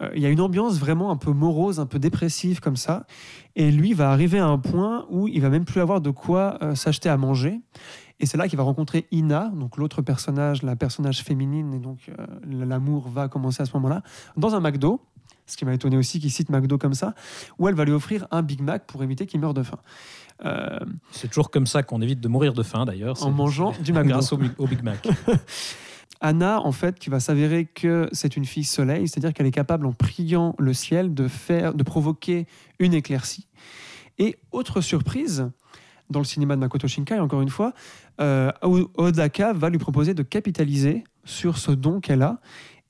Euh, 0.00 0.10
Il 0.14 0.22
y 0.22 0.26
a 0.26 0.30
une 0.30 0.40
ambiance 0.40 0.78
vraiment 0.78 1.10
un 1.10 1.16
peu 1.16 1.32
morose, 1.32 1.80
un 1.80 1.86
peu 1.86 1.98
dépressive 1.98 2.60
comme 2.60 2.76
ça. 2.76 3.06
Et 3.56 3.70
lui 3.70 3.94
va 3.94 4.10
arriver 4.10 4.38
à 4.38 4.46
un 4.46 4.58
point 4.58 5.06
où 5.10 5.28
il 5.28 5.40
va 5.40 5.48
même 5.48 5.64
plus 5.64 5.80
avoir 5.80 6.00
de 6.00 6.10
quoi 6.10 6.58
euh, 6.62 6.74
s'acheter 6.74 7.08
à 7.08 7.16
manger. 7.16 7.60
Et 8.18 8.26
c'est 8.26 8.38
là 8.38 8.48
qu'il 8.48 8.56
va 8.56 8.62
rencontrer 8.64 9.06
Ina, 9.10 9.50
donc 9.54 9.76
l'autre 9.76 10.02
personnage, 10.02 10.62
la 10.62 10.76
personnage 10.76 11.22
féminine, 11.22 11.74
et 11.74 11.78
donc 11.78 11.98
euh, 12.08 12.26
l'amour 12.46 13.08
va 13.08 13.28
commencer 13.28 13.62
à 13.62 13.66
ce 13.66 13.72
moment-là, 13.74 14.02
dans 14.36 14.54
un 14.54 14.60
McDo, 14.60 15.00
ce 15.46 15.56
qui 15.56 15.64
m'a 15.64 15.74
étonné 15.74 15.96
aussi 15.96 16.18
qu'il 16.18 16.30
cite 16.30 16.48
McDo 16.48 16.78
comme 16.78 16.94
ça, 16.94 17.14
où 17.58 17.68
elle 17.68 17.74
va 17.74 17.84
lui 17.84 17.92
offrir 17.92 18.26
un 18.30 18.42
Big 18.42 18.60
Mac 18.62 18.86
pour 18.86 19.02
éviter 19.02 19.26
qu'il 19.26 19.40
meure 19.40 19.54
de 19.54 19.62
faim. 19.62 19.78
Euh, 20.44 20.78
C'est 21.12 21.28
toujours 21.28 21.50
comme 21.50 21.66
ça 21.66 21.82
qu'on 21.82 22.00
évite 22.00 22.20
de 22.20 22.28
mourir 22.28 22.52
de 22.52 22.62
faim, 22.62 22.84
d'ailleurs. 22.84 23.22
en 23.22 23.30
mangeant 23.30 23.72
du 23.82 23.92
McDo. 23.92 24.08
Grâce 24.08 24.32
au, 24.32 24.38
au 24.58 24.66
Big 24.66 24.82
Mac. 24.82 25.06
Anna, 26.20 26.60
en 26.60 26.72
fait, 26.72 26.98
qui 26.98 27.10
va 27.10 27.20
s'avérer 27.20 27.66
que 27.66 28.08
c'est 28.12 28.36
une 28.36 28.46
fille 28.46 28.64
soleil, 28.64 29.06
c'est-à-dire 29.08 29.34
qu'elle 29.34 29.46
est 29.46 29.52
capable, 29.52 29.86
en 29.86 29.92
priant 29.92 30.54
le 30.58 30.72
ciel, 30.72 31.14
de, 31.14 31.28
faire, 31.28 31.74
de 31.74 31.82
provoquer 31.82 32.46
une 32.78 32.94
éclaircie. 32.94 33.46
Et 34.18 34.36
autre 34.50 34.80
surprise, 34.80 35.50
dans 36.10 36.20
le 36.20 36.24
cinéma 36.24 36.54
de 36.54 36.60
Makoto 36.60 36.88
Shinkai, 36.88 37.18
encore 37.18 37.40
une 37.40 37.48
fois, 37.48 37.72
euh, 38.20 38.50
Odaka 38.62 39.52
va 39.52 39.70
lui 39.70 39.78
proposer 39.78 40.14
de 40.14 40.22
capitaliser 40.22 41.04
sur 41.24 41.58
ce 41.58 41.72
don 41.72 42.00
qu'elle 42.00 42.22
a 42.22 42.40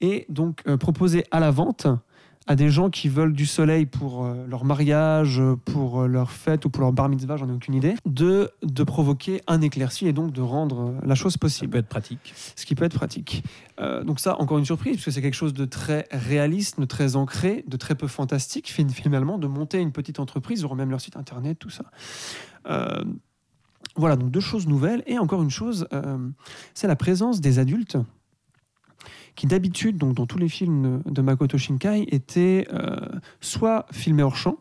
et 0.00 0.26
donc 0.28 0.62
euh, 0.66 0.76
proposer 0.76 1.24
à 1.30 1.40
la 1.40 1.50
vente 1.50 1.86
à 2.46 2.54
des 2.54 2.70
gens 2.70 2.90
qui 2.90 3.08
veulent 3.08 3.32
du 3.32 3.46
soleil 3.46 3.86
pour 3.86 4.24
euh, 4.24 4.46
leur 4.48 4.64
mariage, 4.64 5.42
pour 5.64 6.02
euh, 6.02 6.06
leur 6.06 6.30
fête 6.30 6.64
ou 6.64 6.70
pour 6.70 6.82
leur 6.82 6.92
bar 6.92 7.08
mitzvah, 7.08 7.36
j'en 7.36 7.48
ai 7.48 7.52
aucune 7.52 7.74
idée, 7.74 7.94
de, 8.06 8.50
de 8.62 8.84
provoquer 8.84 9.42
un 9.48 9.60
éclairci 9.60 10.06
et 10.06 10.12
donc 10.12 10.32
de 10.32 10.40
rendre 10.40 10.80
euh, 10.90 11.00
la 11.04 11.14
chose 11.16 11.32
Ça 11.32 11.38
possible 11.40 11.72
peut 11.72 11.78
être 11.78 11.88
pratique. 11.88 12.32
ce 12.54 12.64
qui 12.64 12.74
peut 12.76 12.84
être 12.84 12.94
pratique. 12.94 13.42
Euh, 13.80 14.04
donc 14.04 14.20
ça, 14.20 14.40
encore 14.40 14.58
une 14.58 14.64
surprise, 14.64 14.94
parce 14.96 15.06
que 15.06 15.10
c'est 15.10 15.22
quelque 15.22 15.34
chose 15.34 15.54
de 15.54 15.64
très 15.64 16.06
réaliste, 16.12 16.78
de 16.78 16.84
très 16.84 17.16
ancré, 17.16 17.64
de 17.66 17.76
très 17.76 17.94
peu 17.96 18.06
fantastique, 18.06 18.72
fin- 18.72 18.88
finalement, 18.88 19.38
de 19.38 19.48
monter 19.48 19.80
une 19.80 19.92
petite 19.92 20.20
entreprise, 20.20 20.64
auront 20.64 20.76
même 20.76 20.90
leur 20.90 21.00
site 21.00 21.16
internet, 21.16 21.58
tout 21.58 21.70
ça. 21.70 21.84
Voilà, 23.96 24.16
donc 24.16 24.30
deux 24.30 24.40
choses 24.40 24.66
nouvelles. 24.66 25.02
Et 25.06 25.18
encore 25.18 25.42
une 25.42 25.50
chose, 25.50 25.88
c'est 26.74 26.86
la 26.86 26.96
présence 26.96 27.40
des 27.40 27.58
adultes 27.58 27.96
qui 29.36 29.46
d'habitude, 29.46 29.98
donc 29.98 30.14
dans 30.14 30.26
tous 30.26 30.38
les 30.38 30.48
films 30.48 31.02
de 31.06 31.22
Makoto 31.22 31.56
Shinkai, 31.58 32.06
étaient 32.08 32.66
euh, 32.72 32.96
soit 33.40 33.86
filmés 33.92 34.22
hors 34.22 34.36
champ, 34.36 34.56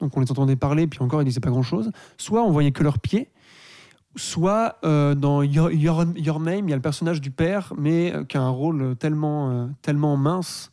donc 0.00 0.16
on 0.16 0.20
les 0.20 0.30
entendait 0.30 0.56
parler, 0.56 0.86
puis 0.86 1.00
encore 1.02 1.20
ils 1.20 1.24
disaient 1.26 1.40
pas 1.40 1.50
grand-chose, 1.50 1.90
soit 2.16 2.42
on 2.42 2.50
voyait 2.50 2.72
que 2.72 2.82
leurs 2.82 2.98
pieds, 2.98 3.28
soit 4.16 4.76
euh, 4.84 5.14
dans 5.14 5.42
Your, 5.42 5.70
Your- 5.72 6.06
Your 6.16 6.40
Name, 6.40 6.68
il 6.68 6.70
y 6.70 6.72
a 6.72 6.76
le 6.76 6.82
personnage 6.82 7.20
du 7.20 7.30
père, 7.30 7.72
mais 7.76 8.14
euh, 8.14 8.24
qui 8.24 8.36
a 8.36 8.42
un 8.42 8.48
rôle 8.50 8.96
tellement, 8.96 9.50
euh, 9.50 9.66
tellement 9.82 10.16
mince 10.16 10.70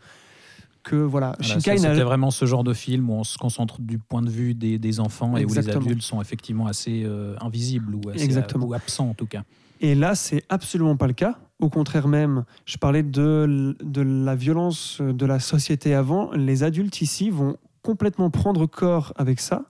que 0.84 0.96
voilà. 0.96 1.36
Voilà, 1.40 1.54
Shinkai 1.54 1.78
C'était 1.78 2.02
vraiment 2.02 2.32
ce 2.32 2.46
genre 2.46 2.64
de 2.64 2.74
film 2.74 3.10
où 3.10 3.14
on 3.14 3.24
se 3.24 3.38
concentre 3.38 3.82
du 3.82 3.98
point 4.00 4.22
de 4.22 4.30
vue 4.30 4.54
des, 4.54 4.78
des 4.80 5.00
enfants 5.00 5.38
et 5.38 5.46
où 5.46 5.54
les 5.54 5.70
adultes 5.70 6.02
sont 6.02 6.22
effectivement 6.22 6.68
assez 6.68 7.08
invisibles 7.40 7.96
ou, 7.96 8.10
assez, 8.10 8.24
Exactement. 8.24 8.66
ou 8.66 8.74
absents 8.74 9.10
en 9.10 9.14
tout 9.14 9.28
cas. 9.28 9.44
Et 9.80 9.96
là, 9.96 10.14
c'est 10.16 10.44
absolument 10.50 10.96
pas 10.96 11.08
le 11.08 11.14
cas. 11.14 11.40
Au 11.62 11.70
contraire 11.70 12.08
même, 12.08 12.44
je 12.66 12.78
parlais 12.78 13.04
de, 13.04 13.76
la 13.96 14.36
violence 14.36 15.00
de 15.00 15.26
la 15.26 15.40
société 15.40 15.94
avant. 15.94 16.32
Les 16.34 16.64
adultes 16.64 17.02
ici 17.02 17.30
vont 17.30 17.56
complètement 17.84 18.30
prendre 18.30 18.66
corps 18.66 19.14
avec 19.16 19.40
ça 19.40 19.64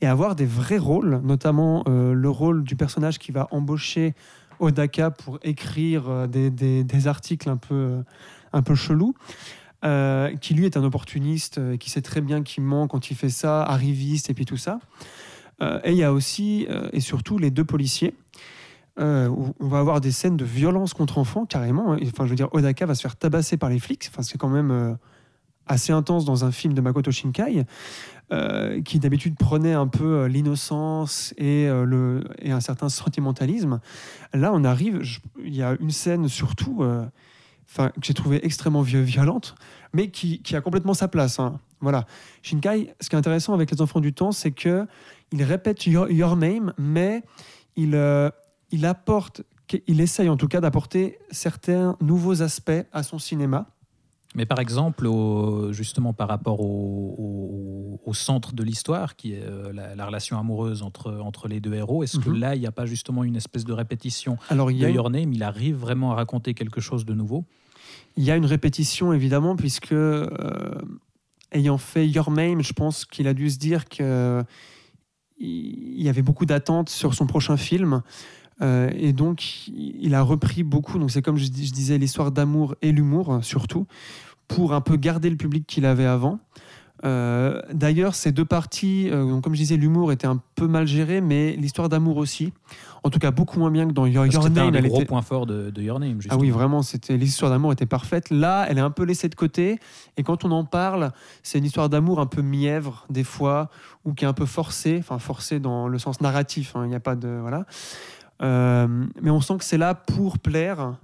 et 0.00 0.06
avoir 0.06 0.36
des 0.36 0.44
vrais 0.44 0.78
rôles, 0.78 1.20
notamment 1.24 1.84
euh, 1.88 2.12
le 2.12 2.28
rôle 2.28 2.64
du 2.64 2.76
personnage 2.76 3.18
qui 3.18 3.32
va 3.32 3.48
embaucher 3.50 4.14
Odaka 4.58 5.10
pour 5.10 5.38
écrire 5.42 6.08
euh, 6.08 6.26
des, 6.26 7.06
articles 7.06 7.48
un 7.48 7.56
peu, 7.56 7.74
euh, 7.74 8.02
un 8.52 8.62
peu 8.62 8.74
chelous. 8.74 9.14
euh, 9.84 10.34
qui 10.36 10.54
lui 10.54 10.64
est 10.64 10.76
un 10.76 10.84
opportuniste, 10.84 11.58
euh, 11.58 11.76
qui 11.76 11.90
sait 11.90 12.02
très 12.02 12.20
bien 12.20 12.42
qu'il 12.42 12.62
ment 12.62 12.88
quand 12.88 13.10
il 13.10 13.16
fait 13.16 13.28
ça, 13.28 13.62
arriviste 13.62 14.30
et 14.30 14.34
puis 14.34 14.44
tout 14.44 14.56
ça. 14.56 14.80
Euh, 15.62 15.80
et 15.84 15.92
il 15.92 15.96
y 15.96 16.04
a 16.04 16.12
aussi 16.12 16.66
euh, 16.68 16.88
et 16.92 17.00
surtout 17.00 17.38
les 17.38 17.50
deux 17.50 17.64
policiers 17.64 18.14
euh, 18.98 19.28
où 19.28 19.54
on 19.60 19.68
va 19.68 19.78
avoir 19.78 20.00
des 20.00 20.10
scènes 20.12 20.36
de 20.36 20.44
violence 20.44 20.94
contre 20.94 21.18
enfants, 21.18 21.46
carrément. 21.46 21.92
hein. 21.92 21.98
Enfin, 22.02 22.24
je 22.24 22.30
veux 22.30 22.36
dire, 22.36 22.48
Odaka 22.52 22.86
va 22.86 22.94
se 22.94 23.02
faire 23.02 23.16
tabasser 23.16 23.56
par 23.56 23.68
les 23.70 23.78
flics. 23.78 24.08
Enfin, 24.12 24.22
c'est 24.22 24.38
quand 24.38 24.48
même 24.48 24.70
euh, 24.70 24.94
assez 25.66 25.92
intense 25.92 26.24
dans 26.24 26.44
un 26.44 26.52
film 26.52 26.74
de 26.74 26.80
Makoto 26.80 27.10
Shinkai, 27.10 27.64
euh, 28.32 28.82
qui 28.82 28.98
d'habitude 28.98 29.36
prenait 29.36 29.72
un 29.74 29.86
peu 29.86 30.26
l'innocence 30.26 31.34
et, 31.38 31.64
et 32.40 32.50
un 32.52 32.60
certain 32.60 32.88
sentimentalisme. 32.88 33.80
Là, 34.32 34.52
on 34.54 34.64
arrive, 34.64 35.02
il 35.44 35.54
y 35.54 35.62
a 35.62 35.76
une 35.80 35.90
scène 35.90 36.28
surtout, 36.28 36.84
enfin, 37.68 37.88
que 37.90 38.00
j'ai 38.02 38.14
trouvé 38.14 38.44
extrêmement 38.46 38.82
vi- 38.82 39.02
violente, 39.02 39.56
mais 39.92 40.08
qui, 40.08 40.40
qui 40.40 40.54
a 40.56 40.60
complètement 40.60 40.94
sa 40.94 41.08
place. 41.08 41.38
hein. 41.40 41.58
Voilà. 41.80 42.06
Shinkai, 42.42 42.94
ce 43.00 43.08
qui 43.08 43.16
est 43.16 43.18
intéressant 43.18 43.52
avec 43.52 43.70
les 43.70 43.82
enfants 43.82 44.00
du 44.00 44.12
temps, 44.12 44.32
c'est 44.32 44.52
que 44.52 44.86
il 45.32 45.42
répète 45.42 45.84
your, 45.86 46.08
Your 46.10 46.36
name, 46.36 46.72
mais 46.78 47.22
il, 47.74 47.94
il 48.70 48.84
apporte, 48.86 49.42
il 49.86 50.00
essaye 50.00 50.28
en 50.28 50.36
tout 50.36 50.48
cas 50.48 50.60
d'apporter 50.60 51.18
certains 51.30 51.96
nouveaux 52.00 52.42
aspects 52.42 52.84
à 52.92 53.02
son 53.02 53.18
cinéma. 53.18 53.66
Mais 54.34 54.44
par 54.44 54.58
exemple, 54.60 55.06
au- 55.06 55.72
justement 55.72 56.12
par 56.12 56.28
rapport 56.28 56.60
au, 56.60 57.14
au- 57.18 58.00
au 58.04 58.12
centre 58.14 58.52
de 58.52 58.62
l'histoire, 58.62 59.16
qui 59.16 59.32
est 59.32 59.42
euh, 59.42 59.72
la, 59.72 59.94
la 59.94 60.04
relation 60.06 60.38
amoureuse 60.38 60.82
entre, 60.82 61.10
entre 61.22 61.48
les 61.48 61.58
deux 61.60 61.72
héros, 61.74 62.02
est-ce 62.04 62.18
que 62.18 62.28
Mhm. 62.30 62.38
là, 62.38 62.54
il 62.54 62.60
n'y 62.60 62.66
a 62.66 62.72
pas 62.72 62.84
justement 62.86 63.24
une 63.24 63.36
espèce 63.36 63.64
de 63.64 63.72
répétition 63.72 64.36
Alors 64.50 64.70
il 64.70 64.76
y 64.76 64.84
a, 64.84 64.90
Your 64.90 65.08
Name 65.10 65.32
Il 65.32 65.42
arrive 65.42 65.76
vraiment 65.76 66.12
à 66.12 66.16
raconter 66.16 66.52
quelque 66.54 66.80
chose 66.80 67.04
de 67.06 67.14
nouveau? 67.14 67.44
Il 68.18 68.24
y 68.24 68.30
a 68.30 68.36
une 68.36 68.44
répétition 68.46 69.12
évidemment, 69.14 69.56
puisque 69.56 69.92
euh, 69.92 70.26
ayant 71.52 71.78
fait 71.78 72.06
Your 72.06 72.30
Name, 72.30 72.62
je 72.62 72.72
pense 72.74 73.04
qu'il 73.06 73.28
a 73.28 73.32
dû 73.34 73.48
se 73.48 73.58
dire 73.58 73.88
que 73.88 74.44
il 75.38 76.02
y 76.02 76.08
avait 76.08 76.22
beaucoup 76.22 76.46
d'attentes 76.46 76.88
sur 76.88 77.14
son 77.14 77.26
prochain 77.26 77.56
film. 77.56 78.02
Euh, 78.62 78.90
et 78.94 79.12
donc, 79.12 79.68
il 79.68 80.14
a 80.14 80.22
repris 80.22 80.62
beaucoup. 80.62 80.98
Donc, 80.98 81.10
c'est 81.10 81.22
comme 81.22 81.36
je, 81.36 81.48
dis- 81.48 81.66
je 81.66 81.72
disais, 81.72 81.98
l'histoire 81.98 82.30
d'amour 82.32 82.74
et 82.82 82.92
l'humour, 82.92 83.38
surtout, 83.42 83.86
pour 84.48 84.72
un 84.72 84.80
peu 84.80 84.96
garder 84.96 85.28
le 85.30 85.36
public 85.36 85.66
qu'il 85.66 85.84
avait 85.84 86.06
avant. 86.06 86.38
Euh, 87.04 87.60
D'ailleurs, 87.74 88.14
ces 88.14 88.32
deux 88.32 88.46
parties, 88.46 89.10
euh, 89.10 89.28
donc, 89.28 89.44
comme 89.44 89.52
je 89.54 89.58
disais, 89.60 89.76
l'humour 89.76 90.12
était 90.12 90.26
un 90.26 90.40
peu 90.54 90.66
mal 90.66 90.86
géré, 90.86 91.20
mais 91.20 91.54
l'histoire 91.56 91.90
d'amour 91.90 92.16
aussi. 92.16 92.54
En 93.04 93.10
tout 93.10 93.18
cas, 93.18 93.30
beaucoup 93.30 93.58
moins 93.60 93.70
bien 93.70 93.86
que 93.86 93.92
dans 93.92 94.06
Your, 94.06 94.24
Parce 94.24 94.30
que 94.30 94.34
Your 94.34 94.44
C'était 94.44 94.60
un 94.60 94.70
Name. 94.70 94.82
des 94.82 94.88
gros 94.88 94.96
était- 95.00 95.04
points 95.06 95.20
forts 95.22 95.44
de, 95.46 95.68
de 95.70 95.82
Your 95.82 96.00
Name, 96.00 96.14
ah 96.16 96.20
justement. 96.22 96.40
oui, 96.40 96.50
vraiment, 96.50 96.80
c'était 96.82 97.18
l'histoire 97.18 97.50
d'amour 97.50 97.72
était 97.72 97.84
parfaite. 97.86 98.30
Là, 98.30 98.64
elle 98.68 98.78
est 98.78 98.80
un 98.82 98.90
peu 98.90 99.04
laissée 99.04 99.28
de 99.28 99.34
côté. 99.34 99.78
Et 100.16 100.22
quand 100.22 100.44
on 100.46 100.50
en 100.50 100.64
parle, 100.64 101.12
c'est 101.42 101.58
une 101.58 101.66
histoire 101.66 101.90
d'amour 101.90 102.18
un 102.18 102.26
peu 102.26 102.40
mièvre, 102.40 103.04
des 103.10 103.24
fois, 103.24 103.68
ou 104.06 104.14
qui 104.14 104.24
est 104.24 104.28
un 104.28 104.32
peu 104.32 104.46
forcée. 104.46 104.96
Enfin, 104.98 105.18
forcée 105.18 105.60
dans 105.60 105.86
le 105.88 105.98
sens 105.98 106.20
narratif. 106.22 106.74
hein, 106.74 106.80
Il 106.84 106.88
n'y 106.88 106.96
a 106.96 107.00
pas 107.00 107.14
de. 107.14 107.28
Voilà. 107.42 107.66
Euh, 108.42 109.06
mais 109.20 109.30
on 109.30 109.40
sent 109.40 109.58
que 109.58 109.64
c'est 109.64 109.78
là 109.78 109.94
pour 109.94 110.38
plaire. 110.38 110.96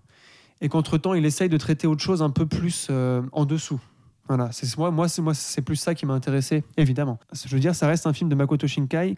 Et 0.60 0.68
qu'entre-temps, 0.68 1.14
il 1.14 1.24
essaye 1.24 1.48
de 1.48 1.56
traiter 1.56 1.86
autre 1.86 2.02
chose 2.02 2.22
un 2.22 2.30
peu 2.30 2.46
plus 2.46 2.86
euh, 2.90 3.22
en 3.32 3.44
dessous. 3.44 3.80
Voilà, 4.28 4.52
c'est 4.52 4.76
moi, 4.78 4.90
moi, 4.92 5.08
c'est 5.08 5.20
moi, 5.20 5.34
c'est 5.34 5.62
plus 5.62 5.76
ça 5.76 5.94
qui 5.94 6.06
m'a 6.06 6.14
intéressé, 6.14 6.62
évidemment. 6.76 7.18
Je 7.32 7.52
veux 7.52 7.60
dire, 7.60 7.74
ça 7.74 7.88
reste 7.88 8.06
un 8.06 8.12
film 8.12 8.30
de 8.30 8.34
Makoto 8.36 8.66
Shinkai. 8.68 9.16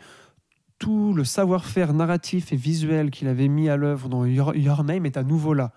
Tout 0.79 1.13
le 1.13 1.25
savoir-faire 1.25 1.93
narratif 1.93 2.53
et 2.53 2.57
visuel 2.57 3.11
qu'il 3.11 3.29
avait 3.29 3.49
mis 3.49 3.69
à 3.69 3.77
l'œuvre 3.77 4.09
dans 4.09 4.25
Your, 4.25 4.57
Your 4.57 4.83
Name 4.83 5.07
est 5.07 5.17
à 5.17 5.23
nouveau 5.23 5.53
là. 5.55 5.73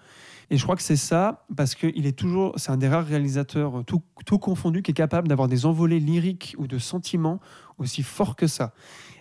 Et 0.49 0.57
je 0.57 0.63
crois 0.63 0.75
que 0.77 0.81
c'est 0.81 0.95
ça, 0.95 1.45
parce 1.55 1.75
qu'il 1.75 2.05
est 2.05 2.17
toujours, 2.17 2.53
c'est 2.57 2.71
un 2.71 2.77
des 2.77 2.87
rares 2.87 3.05
réalisateurs, 3.05 3.79
euh, 3.79 3.83
tout, 3.83 4.01
tout 4.25 4.37
confondu, 4.39 4.81
qui 4.81 4.91
est 4.91 4.93
capable 4.93 5.27
d'avoir 5.27 5.47
des 5.49 5.65
envolées 5.65 5.99
lyriques 5.99 6.55
ou 6.57 6.67
de 6.67 6.77
sentiments 6.77 7.39
aussi 7.77 8.01
forts 8.01 8.35
que 8.37 8.47
ça. 8.47 8.73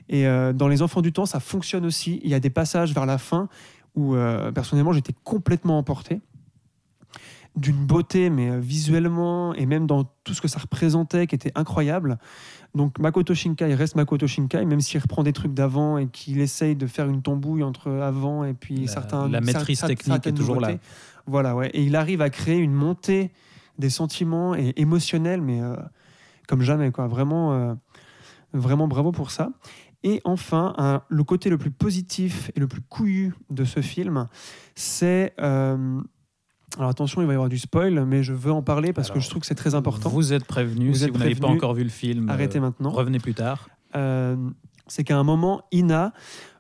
Et 0.09 0.27
euh, 0.27 0.53
dans 0.53 0.69
Les 0.69 0.83
Enfants 0.83 1.03
du 1.03 1.13
Temps, 1.13 1.27
ça 1.27 1.41
fonctionne 1.41 1.85
aussi. 1.85 2.21
Il 2.23 2.31
y 2.31 2.35
a 2.35 2.41
des 2.41 2.51
passages 2.51 2.95
vers 2.95 3.07
la 3.07 3.19
fin 3.19 3.49
où, 3.97 4.15
euh, 4.15 4.53
personnellement, 4.53 4.93
j'étais 4.93 5.15
complètement 5.25 5.79
emporté. 5.79 6.21
D'une 7.57 7.87
beauté, 7.87 8.29
mais 8.29 8.61
visuellement, 8.61 9.55
et 9.55 9.65
même 9.65 9.87
dans 9.87 10.05
tout 10.25 10.35
ce 10.35 10.43
que 10.43 10.49
ça 10.49 10.59
représentait, 10.61 11.27
qui 11.27 11.35
était 11.35 11.53
incroyable. 11.55 12.19
Donc 12.75 12.99
Makoto 12.99 13.35
Shinkai 13.35 13.75
reste 13.75 13.97
Makoto 13.97 14.27
Shinkai, 14.27 14.67
même 14.67 14.83
s'il 14.83 15.01
reprend 15.01 15.23
des 15.23 15.33
trucs 15.33 15.55
d'avant 15.55 15.97
et 15.97 16.07
qu'il 16.07 16.39
essaye 16.41 16.77
de 16.77 16.87
faire 16.87 17.09
une 17.09 17.23
tambouille 17.23 17.63
entre 17.63 17.91
avant 17.91 18.45
et 18.45 18.53
puis 18.53 18.81
La- 18.85 18.93
certains. 18.93 19.29
la 19.31 19.41
maîtrise 19.41 19.81
technique 19.81 20.27
est 20.27 20.33
toujours 20.33 20.61
là. 20.61 20.69
Voilà, 21.27 21.55
ouais. 21.55 21.71
Et 21.71 21.83
il 21.83 21.97
arrive 21.97 22.23
à 22.23 22.31
créer 22.31 22.59
une 22.59 22.73
montée 22.73 23.33
des 23.79 23.91
sentiments 23.91 24.55
et 24.55 24.73
émotionnels, 24.77 25.43
mais 25.43 25.61
euh, 25.61 25.77
comme 26.49 26.63
jamais, 26.63 26.91
quoi. 26.93 27.07
Vraiment, 27.07 27.53
euh, 27.53 27.75
vraiment 28.53 28.89
bravo 28.89 29.13
pour 29.13 29.31
ça. 29.31 29.51
Et 30.03 30.21
enfin, 30.25 31.03
le 31.09 31.25
côté 31.25 31.51
le 31.51 31.59
plus 31.59 31.73
positif 31.73 32.51
et 32.55 32.61
le 32.61 32.69
plus 32.69 32.81
couillu 32.83 33.35
de 33.51 33.65
ce 33.65 33.81
film, 33.81 34.29
c'est. 34.75 35.35
euh, 35.41 36.01
alors 36.79 36.91
attention, 36.91 37.23
il 37.23 37.27
va 37.27 37.33
y 37.33 37.35
avoir 37.35 37.49
du 37.49 37.59
spoil, 37.59 38.05
mais 38.05 38.23
je 38.23 38.33
veux 38.33 38.53
en 38.53 38.63
parler 38.63 38.93
parce 38.93 39.11
que 39.11 39.19
je 39.19 39.29
trouve 39.29 39.41
que 39.41 39.47
c'est 39.47 39.55
très 39.55 39.75
important. 39.75 40.11
Vous 40.11 40.33
êtes 40.33 40.45
prévenu. 40.45 40.95
Si 40.95 41.05
êtes 41.05 41.11
vous 41.11 41.19
n'avez 41.19 41.35
pas 41.35 41.49
encore 41.49 41.75
vu 41.75 41.83
le 41.83 41.91
film, 41.91 42.29
Arrêtez 42.29 42.61
maintenant. 42.61 42.91
revenez 42.91 43.19
plus 43.19 43.35
tard. 43.35 43.69
C'est 44.89 45.03
qu'à 45.03 45.19
un 45.19 45.25
moment, 45.25 45.63
Ina 45.73 46.13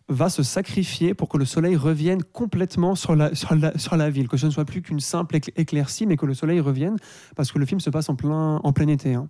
va 0.08 0.28
se 0.28 0.42
sacrifier 0.44 1.14
pour 1.14 1.28
que 1.28 1.36
le 1.36 1.44
soleil 1.44 1.74
revienne 1.74 2.22
complètement 2.22 2.94
sur 2.94 3.16
la, 3.16 3.34
sur 3.34 3.54
la, 3.56 3.76
sur 3.76 3.96
la 3.96 4.08
ville, 4.08 4.28
que 4.28 4.36
ce 4.36 4.46
ne 4.46 4.50
soit 4.52 4.64
plus 4.64 4.80
qu'une 4.80 5.00
simple 5.00 5.36
écl- 5.36 5.50
éclaircie, 5.56 6.06
mais 6.06 6.16
que 6.16 6.26
le 6.26 6.34
soleil 6.34 6.60
revienne, 6.60 6.96
parce 7.34 7.50
que 7.50 7.58
le 7.58 7.66
film 7.66 7.80
se 7.80 7.90
passe 7.90 8.08
en 8.08 8.14
plein, 8.14 8.60
en 8.62 8.72
plein 8.72 8.86
été. 8.86 9.14
hein. 9.14 9.28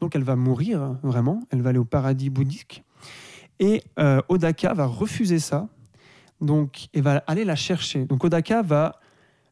Donc 0.00 0.14
elle 0.14 0.22
va 0.22 0.36
mourir, 0.36 0.96
vraiment, 1.02 1.40
elle 1.50 1.60
va 1.62 1.70
aller 1.70 1.78
au 1.80 1.84
paradis 1.84 2.30
bouddhique. 2.30 2.84
Et 3.58 3.82
euh, 3.98 4.20
Odaka 4.28 4.74
va 4.74 4.86
refuser 4.86 5.40
ça, 5.40 5.68
donc, 6.40 6.86
et 6.94 7.00
va 7.00 7.22
aller 7.26 7.44
la 7.44 7.56
chercher. 7.56 8.04
Donc 8.04 8.22
Odaka 8.24 8.62
va, 8.62 9.00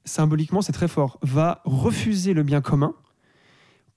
symboliquement 0.04 0.62
c'est 0.62 0.72
très 0.72 0.88
fort, 0.88 1.18
va 1.22 1.62
refuser 1.64 2.32
le 2.32 2.44
bien 2.44 2.60
commun 2.60 2.94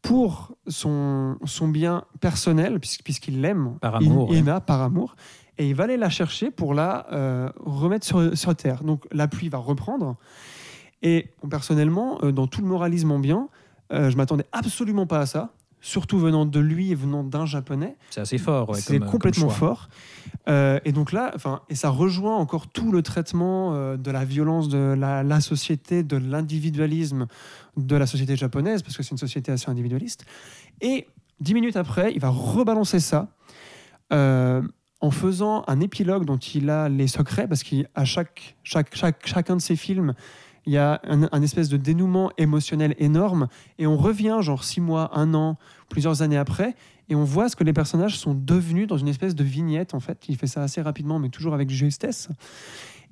pour 0.01 0.55
son, 0.67 1.37
son 1.45 1.67
bien 1.67 2.03
personnel, 2.19 2.77
puisqu- 2.79 3.03
puisqu'il 3.03 3.41
l'aime, 3.41 3.77
Par 3.79 3.95
amour, 3.95 4.33
I- 4.33 4.41
ouais. 4.41 4.59
Par 4.65 4.81
amour, 4.81 5.15
et 5.57 5.67
il 5.69 5.75
va 5.75 5.83
aller 5.85 5.97
la 5.97 6.09
chercher 6.09 6.51
pour 6.51 6.73
la 6.73 7.07
euh, 7.11 7.49
remettre 7.59 8.05
sur, 8.05 8.37
sur 8.37 8.55
Terre. 8.55 8.83
Donc 8.83 9.05
la 9.11 9.27
pluie 9.27 9.49
va 9.49 9.57
reprendre. 9.59 10.15
Et 11.01 11.29
personnellement, 11.49 12.19
euh, 12.23 12.31
dans 12.31 12.47
tout 12.47 12.61
le 12.61 12.67
moralisme 12.67 13.11
ambiant, 13.11 13.49
euh, 13.91 14.09
je 14.09 14.17
m'attendais 14.17 14.45
absolument 14.51 15.05
pas 15.05 15.19
à 15.19 15.25
ça, 15.25 15.53
surtout 15.81 16.17
venant 16.17 16.45
de 16.45 16.59
lui 16.61 16.91
et 16.91 16.95
venant 16.95 17.23
d'un 17.25 17.45
japonais. 17.45 17.97
C'est 18.09 18.21
assez 18.21 18.37
fort. 18.37 18.69
ouais, 18.69 18.79
c'est 18.79 18.99
comme- 18.99 19.09
complètement 19.09 19.47
comme 19.47 19.55
fort. 19.55 19.89
Euh, 20.47 20.79
et 20.85 20.93
donc 20.93 21.11
là, 21.11 21.31
enfin, 21.35 21.61
et 21.69 21.75
ça 21.75 21.89
rejoint 21.89 22.37
encore 22.37 22.67
tout 22.67 22.91
le 22.93 23.01
traitement 23.01 23.73
euh, 23.75 23.97
de 23.97 24.09
la 24.11 24.23
violence 24.23 24.69
de 24.69 24.95
la, 24.97 25.23
la 25.23 25.41
société, 25.41 26.03
de 26.03 26.15
l'individualisme 26.17 27.27
de 27.75 27.95
la 27.97 28.07
société 28.07 28.35
japonaise, 28.37 28.81
parce 28.81 28.95
que 28.95 29.03
c'est 29.03 29.11
une 29.11 29.17
société 29.17 29.51
assez 29.51 29.69
individualiste. 29.69 30.25
Et 30.79 31.07
dix 31.41 31.53
minutes 31.53 31.75
après, 31.75 32.13
il 32.13 32.19
va 32.21 32.29
rebalancer 32.29 32.99
ça 33.01 33.27
euh, 34.13 34.61
en 35.03 35.11
faisant 35.11 35.65
un 35.67 35.81
épilogue 35.81 36.23
dont 36.23 36.37
il 36.37 36.69
a 36.69 36.87
les 36.87 37.07
secrets, 37.07 37.45
parce 37.45 37.61
qu'à 37.61 38.05
chaque, 38.05 38.55
chaque, 38.63 38.95
chaque, 38.95 39.27
chacun 39.27 39.57
de 39.57 39.61
ses 39.61 39.75
films, 39.75 40.13
il 40.65 40.71
y 40.71 40.77
a 40.77 41.01
un, 41.03 41.41
espèce 41.41 41.67
de 41.67 41.75
dénouement 41.75 42.31
émotionnel 42.37 42.95
énorme, 42.99 43.49
et 43.79 43.85
on 43.85 43.97
revient 43.97 44.37
genre 44.39 44.63
six 44.63 44.79
mois, 44.79 45.11
un 45.19 45.33
an, 45.33 45.57
plusieurs 45.89 46.21
années 46.21 46.37
après, 46.37 46.73
et 47.09 47.15
on 47.15 47.25
voit 47.25 47.49
ce 47.49 47.57
que 47.57 47.65
les 47.65 47.73
personnages 47.73 48.17
sont 48.17 48.33
devenus 48.33 48.87
dans 48.87 48.95
une 48.95 49.09
espèce 49.09 49.35
de 49.35 49.43
vignette, 49.43 49.93
en 49.93 49.99
fait. 49.99 50.23
Il 50.29 50.37
fait 50.37 50.47
ça 50.47 50.63
assez 50.63 50.81
rapidement, 50.81 51.19
mais 51.19 51.27
toujours 51.27 51.53
avec 51.53 51.69
justesse. 51.69 52.29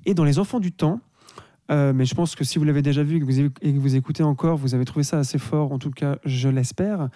Et 0.06 0.14
dans 0.14 0.24
Les 0.24 0.38
Enfants 0.38 0.60
du 0.60 0.72
Temps, 0.72 0.98
euh, 1.70 1.92
mais 1.94 2.06
je 2.06 2.14
pense 2.14 2.34
que 2.34 2.42
si 2.42 2.58
vous 2.58 2.64
l'avez 2.64 2.82
déjà 2.82 3.02
vu 3.02 3.16
et 3.16 3.20
que 3.20 3.24
vous, 3.26 3.38
et 3.38 3.74
que 3.74 3.78
vous 3.78 3.96
écoutez 3.96 4.22
encore, 4.22 4.56
vous 4.56 4.74
avez 4.74 4.86
trouvé 4.86 5.04
ça 5.04 5.18
assez 5.18 5.38
fort, 5.38 5.72
en 5.72 5.78
tout 5.78 5.90
cas, 5.90 6.16
je 6.24 6.48
l'espère. 6.48 7.10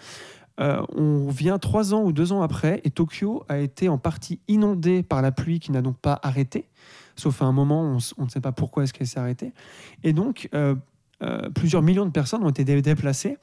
Euh, 0.59 0.81
on 0.95 1.27
vient 1.29 1.59
trois 1.59 1.93
ans 1.93 2.03
ou 2.03 2.11
deux 2.11 2.31
ans 2.31 2.41
après, 2.41 2.81
et 2.83 2.89
Tokyo 2.89 3.43
a 3.47 3.59
été 3.59 3.89
en 3.89 3.97
partie 3.97 4.39
inondé 4.47 5.03
par 5.03 5.21
la 5.21 5.31
pluie 5.31 5.59
qui 5.59 5.71
n'a 5.71 5.81
donc 5.81 5.97
pas 5.97 6.19
arrêté. 6.23 6.65
sauf 7.15 7.41
à 7.41 7.45
un 7.45 7.51
moment, 7.51 7.81
on, 7.83 7.97
on 8.17 8.25
ne 8.25 8.29
sait 8.29 8.41
pas 8.41 8.51
pourquoi 8.51 8.83
est-ce 8.83 8.93
qu'elle 8.93 9.07
s'est 9.07 9.19
arrêtée. 9.19 9.51
Et 10.03 10.13
donc, 10.13 10.49
euh, 10.55 10.75
euh, 11.23 11.49
plusieurs 11.49 11.81
millions 11.81 12.05
de 12.05 12.11
personnes 12.11 12.43
ont 12.43 12.49
été 12.49 12.63
dé- 12.63 12.81
déplacées. 12.81 13.37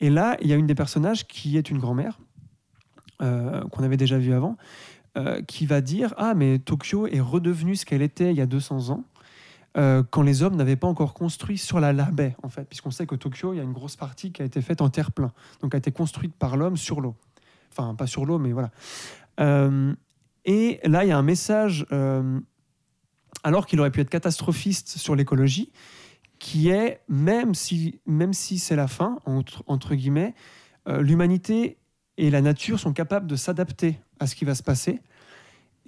Et 0.00 0.10
là, 0.10 0.36
il 0.40 0.48
y 0.48 0.52
a 0.52 0.56
une 0.56 0.66
des 0.66 0.74
personnages 0.74 1.26
qui 1.26 1.56
est 1.56 1.70
une 1.70 1.78
grand-mère, 1.78 2.18
qu'on 3.18 3.82
avait 3.82 3.96
déjà 3.96 4.16
vue 4.16 4.32
avant, 4.32 4.56
qui 5.48 5.66
va 5.66 5.80
dire 5.80 6.14
Ah, 6.16 6.34
mais 6.34 6.60
Tokyo 6.60 7.08
est 7.08 7.18
redevenue 7.18 7.74
ce 7.74 7.84
qu'elle 7.84 8.02
était 8.02 8.30
il 8.30 8.36
y 8.36 8.40
a 8.40 8.46
200 8.46 8.90
ans. 8.90 9.02
Euh, 9.76 10.02
quand 10.10 10.22
les 10.22 10.42
hommes 10.42 10.56
n'avaient 10.56 10.76
pas 10.76 10.86
encore 10.86 11.14
construit 11.14 11.58
sur 11.58 11.78
la, 11.80 11.92
la 11.92 12.06
baie, 12.06 12.34
en 12.42 12.48
fait, 12.48 12.64
puisqu'on 12.64 12.90
sait 12.90 13.06
que 13.06 13.14
Tokyo, 13.14 13.52
il 13.52 13.58
y 13.58 13.60
a 13.60 13.62
une 13.62 13.72
grosse 13.72 13.96
partie 13.96 14.32
qui 14.32 14.42
a 14.42 14.44
été 14.44 14.60
faite 14.62 14.80
en 14.80 14.88
terre-plein, 14.88 15.32
donc 15.60 15.74
a 15.74 15.78
été 15.78 15.92
construite 15.92 16.34
par 16.34 16.56
l'homme 16.56 16.76
sur 16.76 17.00
l'eau. 17.00 17.14
Enfin, 17.70 17.94
pas 17.94 18.06
sur 18.06 18.24
l'eau, 18.24 18.38
mais 18.38 18.52
voilà. 18.52 18.70
Euh, 19.40 19.94
et 20.44 20.80
là, 20.84 21.04
il 21.04 21.08
y 21.08 21.12
a 21.12 21.18
un 21.18 21.22
message, 21.22 21.86
euh, 21.92 22.40
alors 23.44 23.66
qu'il 23.66 23.78
aurait 23.80 23.90
pu 23.90 24.00
être 24.00 24.10
catastrophiste 24.10 24.88
sur 24.88 25.14
l'écologie, 25.14 25.70
qui 26.38 26.70
est, 26.70 27.00
même 27.08 27.54
si, 27.54 28.00
même 28.06 28.32
si 28.32 28.58
c'est 28.58 28.76
la 28.76 28.88
fin, 28.88 29.18
entre, 29.26 29.94
guillemets, 29.94 30.34
l'humanité 30.86 31.78
et 32.16 32.30
la 32.30 32.40
nature 32.40 32.78
sont 32.78 32.92
capables 32.92 33.26
de 33.26 33.36
s'adapter 33.36 33.98
à 34.20 34.26
ce 34.26 34.34
qui 34.34 34.44
va 34.44 34.54
se 34.54 34.62
passer. 34.62 35.00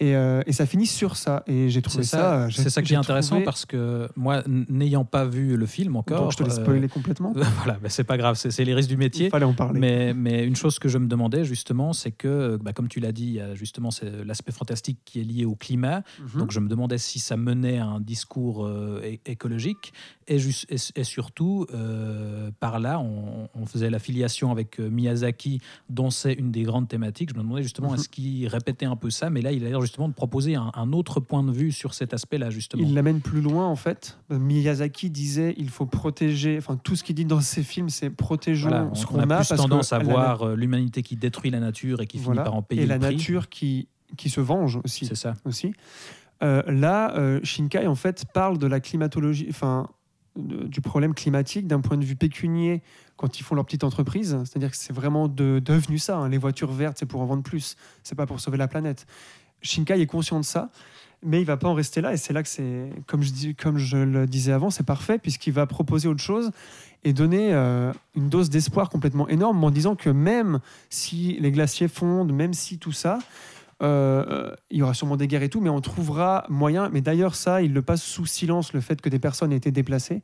Et, 0.00 0.16
euh, 0.16 0.42
et 0.46 0.52
ça 0.52 0.64
finit 0.64 0.86
sur 0.86 1.16
ça. 1.16 1.42
Et 1.46 1.68
j'ai 1.68 1.82
trouvé 1.82 2.04
C'est 2.04 2.10
ça. 2.10 2.18
ça, 2.18 2.34
euh, 2.46 2.50
c'est 2.50 2.70
ça 2.70 2.80
qui 2.80 2.94
est 2.94 2.96
intéressant 2.96 3.36
trouvé- 3.36 3.44
parce 3.44 3.66
que 3.66 4.08
moi, 4.16 4.42
n'ayant 4.46 5.04
pas 5.04 5.26
vu 5.26 5.56
le 5.58 5.66
film 5.66 5.94
encore, 5.96 6.22
Donc 6.22 6.32
je 6.32 6.36
te 6.38 6.42
laisse 6.42 6.58
euh, 6.58 6.62
spoiler 6.62 6.88
complètement. 6.88 7.32
voilà, 7.62 7.78
bah, 7.82 7.90
c'est 7.90 8.04
pas 8.04 8.16
grave, 8.16 8.34
c'est 8.36 8.64
les 8.64 8.74
risques 8.74 8.88
du 8.88 8.96
métier. 8.96 9.26
Il 9.26 9.30
fallait 9.30 9.44
en 9.44 9.52
parler. 9.52 9.78
Mais, 9.78 10.14
mais 10.14 10.44
une 10.46 10.56
chose 10.56 10.78
que 10.78 10.88
je 10.88 10.96
me 10.96 11.06
demandais 11.06 11.44
justement, 11.44 11.92
c'est 11.92 12.12
que, 12.12 12.58
bah, 12.62 12.72
comme 12.72 12.88
tu 12.88 12.98
l'as 13.00 13.12
dit, 13.12 13.26
il 13.26 13.32
y 13.34 13.40
a 13.40 13.54
justement 13.54 13.90
c'est 13.90 14.24
l'aspect 14.24 14.52
fantastique 14.52 14.98
qui 15.04 15.20
est 15.20 15.24
lié 15.24 15.44
au 15.44 15.54
climat. 15.54 16.02
Mhm. 16.18 16.40
Donc 16.40 16.50
je 16.50 16.60
me 16.60 16.68
demandais 16.68 16.96
si 16.98 17.18
ça 17.18 17.36
menait 17.36 17.78
à 17.78 17.84
un 17.84 18.00
discours 18.00 18.64
euh, 18.66 19.02
écologique. 19.26 19.92
Et, 20.28 20.38
jus- 20.38 20.64
et, 20.70 20.76
et 20.94 21.04
surtout, 21.04 21.66
par 22.60 22.78
là, 22.80 23.00
on, 23.00 23.48
on 23.54 23.66
faisait 23.66 23.90
l'affiliation 23.90 24.50
avec 24.50 24.78
euh, 24.80 24.88
Miyazaki, 24.88 25.60
dont 25.88 26.10
c'est 26.10 26.32
une 26.32 26.50
des 26.52 26.62
grandes 26.62 26.88
thématiques. 26.88 27.30
Je 27.30 27.34
me 27.34 27.40
demandais 27.42 27.62
justement, 27.62 27.90
Mhm. 27.90 27.94
est-ce 27.96 28.08
qu'il 28.08 28.46
répétait 28.46 28.86
un 28.86 28.96
peu 28.96 29.10
ça? 29.10 29.30
Mais 29.30 29.40
là, 29.42 29.52
il 29.52 29.64
a 29.64 29.68
l'air 29.68 29.80
justement 29.90 30.08
de 30.08 30.14
proposer 30.14 30.54
un, 30.54 30.70
un 30.74 30.92
autre 30.92 31.20
point 31.20 31.42
de 31.42 31.50
vue 31.52 31.72
sur 31.72 31.94
cet 31.94 32.14
aspect-là, 32.14 32.48
justement. 32.50 32.82
Il 32.86 32.94
l'amène 32.94 33.20
plus 33.20 33.40
loin 33.40 33.66
en 33.66 33.76
fait. 33.76 34.18
Miyazaki 34.30 35.10
disait 35.10 35.54
il 35.58 35.68
faut 35.68 35.86
protéger, 35.86 36.56
enfin 36.58 36.76
tout 36.76 36.94
ce 36.96 37.02
qu'il 37.04 37.16
dit 37.16 37.24
dans 37.24 37.40
ses 37.40 37.62
films 37.62 37.88
c'est 37.90 38.10
protégeons 38.10 38.68
Voilà, 38.68 38.84
on, 38.90 38.94
ce 38.94 39.04
on 39.04 39.08
qu'on 39.08 39.18
a 39.18 39.22
a. 39.22 39.26
plus 39.26 39.48
parce 39.48 39.54
tendance 39.56 39.92
à 39.92 39.98
la 39.98 40.04
voir 40.04 40.42
euh, 40.42 40.54
l'humanité 40.56 41.02
qui 41.02 41.16
détruit 41.16 41.50
la 41.50 41.60
nature 41.60 42.00
et 42.00 42.06
qui 42.06 42.18
Voilà. 42.18 42.42
finit 42.42 42.44
par 42.50 42.54
en 42.54 42.62
payer 42.62 42.82
et 42.82 42.86
le 42.86 42.90
la 42.90 42.98
prix. 42.98 43.16
nature 43.16 43.48
qui, 43.48 43.88
qui 44.16 44.30
se 44.30 44.40
venge 44.40 44.78
aussi. 44.84 45.06
C'est 45.06 45.14
ça. 45.16 45.34
aussi. 45.44 45.72
Euh, 46.42 46.62
là, 46.68 47.14
euh, 47.18 47.40
Shinkai 47.42 47.86
en 47.86 47.94
fait 47.94 48.24
parle 48.32 48.58
de 48.58 48.66
la 48.66 48.80
climatologie, 48.80 49.46
enfin 49.50 49.88
du 50.36 50.80
problème 50.80 51.12
climatique 51.12 51.66
d'un 51.66 51.80
point 51.80 51.96
de 51.98 52.04
vue 52.04 52.14
pécunier 52.14 52.82
quand 53.16 53.40
ils 53.40 53.42
font 53.42 53.56
leur 53.56 53.64
petite 53.66 53.82
entreprise. 53.84 54.38
C'est-à-dire 54.44 54.70
que 54.70 54.76
c'est 54.76 54.92
vraiment 54.92 55.26
de- 55.28 55.60
devenu 55.62 55.98
ça. 55.98 56.18
hein. 56.18 56.28
Les 56.28 56.38
voitures 56.38 56.70
vertes, 56.72 56.96
c'est 56.98 57.04
pour 57.04 57.20
en 57.20 57.26
vendre 57.26 57.42
plus. 57.42 57.74
C'est 58.04 58.14
pas 58.14 58.26
pour 58.26 58.38
sauver 58.40 58.56
la 58.56 58.68
planète. 58.68 59.06
Shinkai 59.62 60.00
est 60.00 60.06
conscient 60.06 60.38
de 60.38 60.44
ça, 60.44 60.70
mais 61.22 61.40
il 61.40 61.44
va 61.44 61.56
pas 61.56 61.68
en 61.68 61.74
rester 61.74 62.00
là. 62.00 62.12
Et 62.12 62.16
c'est 62.16 62.32
là 62.32 62.42
que 62.42 62.48
c'est, 62.48 62.90
comme 63.06 63.22
je, 63.22 63.32
dis, 63.32 63.54
comme 63.54 63.78
je 63.78 63.96
le 63.96 64.26
disais 64.26 64.52
avant, 64.52 64.70
c'est 64.70 64.86
parfait 64.86 65.18
puisqu'il 65.18 65.52
va 65.52 65.66
proposer 65.66 66.08
autre 66.08 66.22
chose 66.22 66.50
et 67.04 67.12
donner 67.12 67.52
euh, 67.52 67.92
une 68.14 68.28
dose 68.28 68.50
d'espoir 68.50 68.90
complètement 68.90 69.28
énorme 69.28 69.62
en 69.64 69.70
disant 69.70 69.96
que 69.96 70.10
même 70.10 70.60
si 70.90 71.38
les 71.40 71.50
glaciers 71.50 71.88
fondent, 71.88 72.32
même 72.32 72.52
si 72.52 72.78
tout 72.78 72.92
ça, 72.92 73.18
euh, 73.82 74.54
il 74.70 74.78
y 74.78 74.82
aura 74.82 74.92
sûrement 74.92 75.16
des 75.16 75.26
guerres 75.26 75.42
et 75.42 75.48
tout, 75.48 75.60
mais 75.60 75.70
on 75.70 75.80
trouvera 75.80 76.44
moyen. 76.48 76.90
Mais 76.90 77.00
d'ailleurs, 77.00 77.34
ça, 77.34 77.62
il 77.62 77.72
le 77.72 77.82
passe 77.82 78.02
sous 78.02 78.26
silence, 78.26 78.72
le 78.72 78.80
fait 78.80 79.00
que 79.00 79.08
des 79.08 79.18
personnes 79.18 79.52
aient 79.52 79.56
été 79.56 79.70
déplacées. 79.70 80.22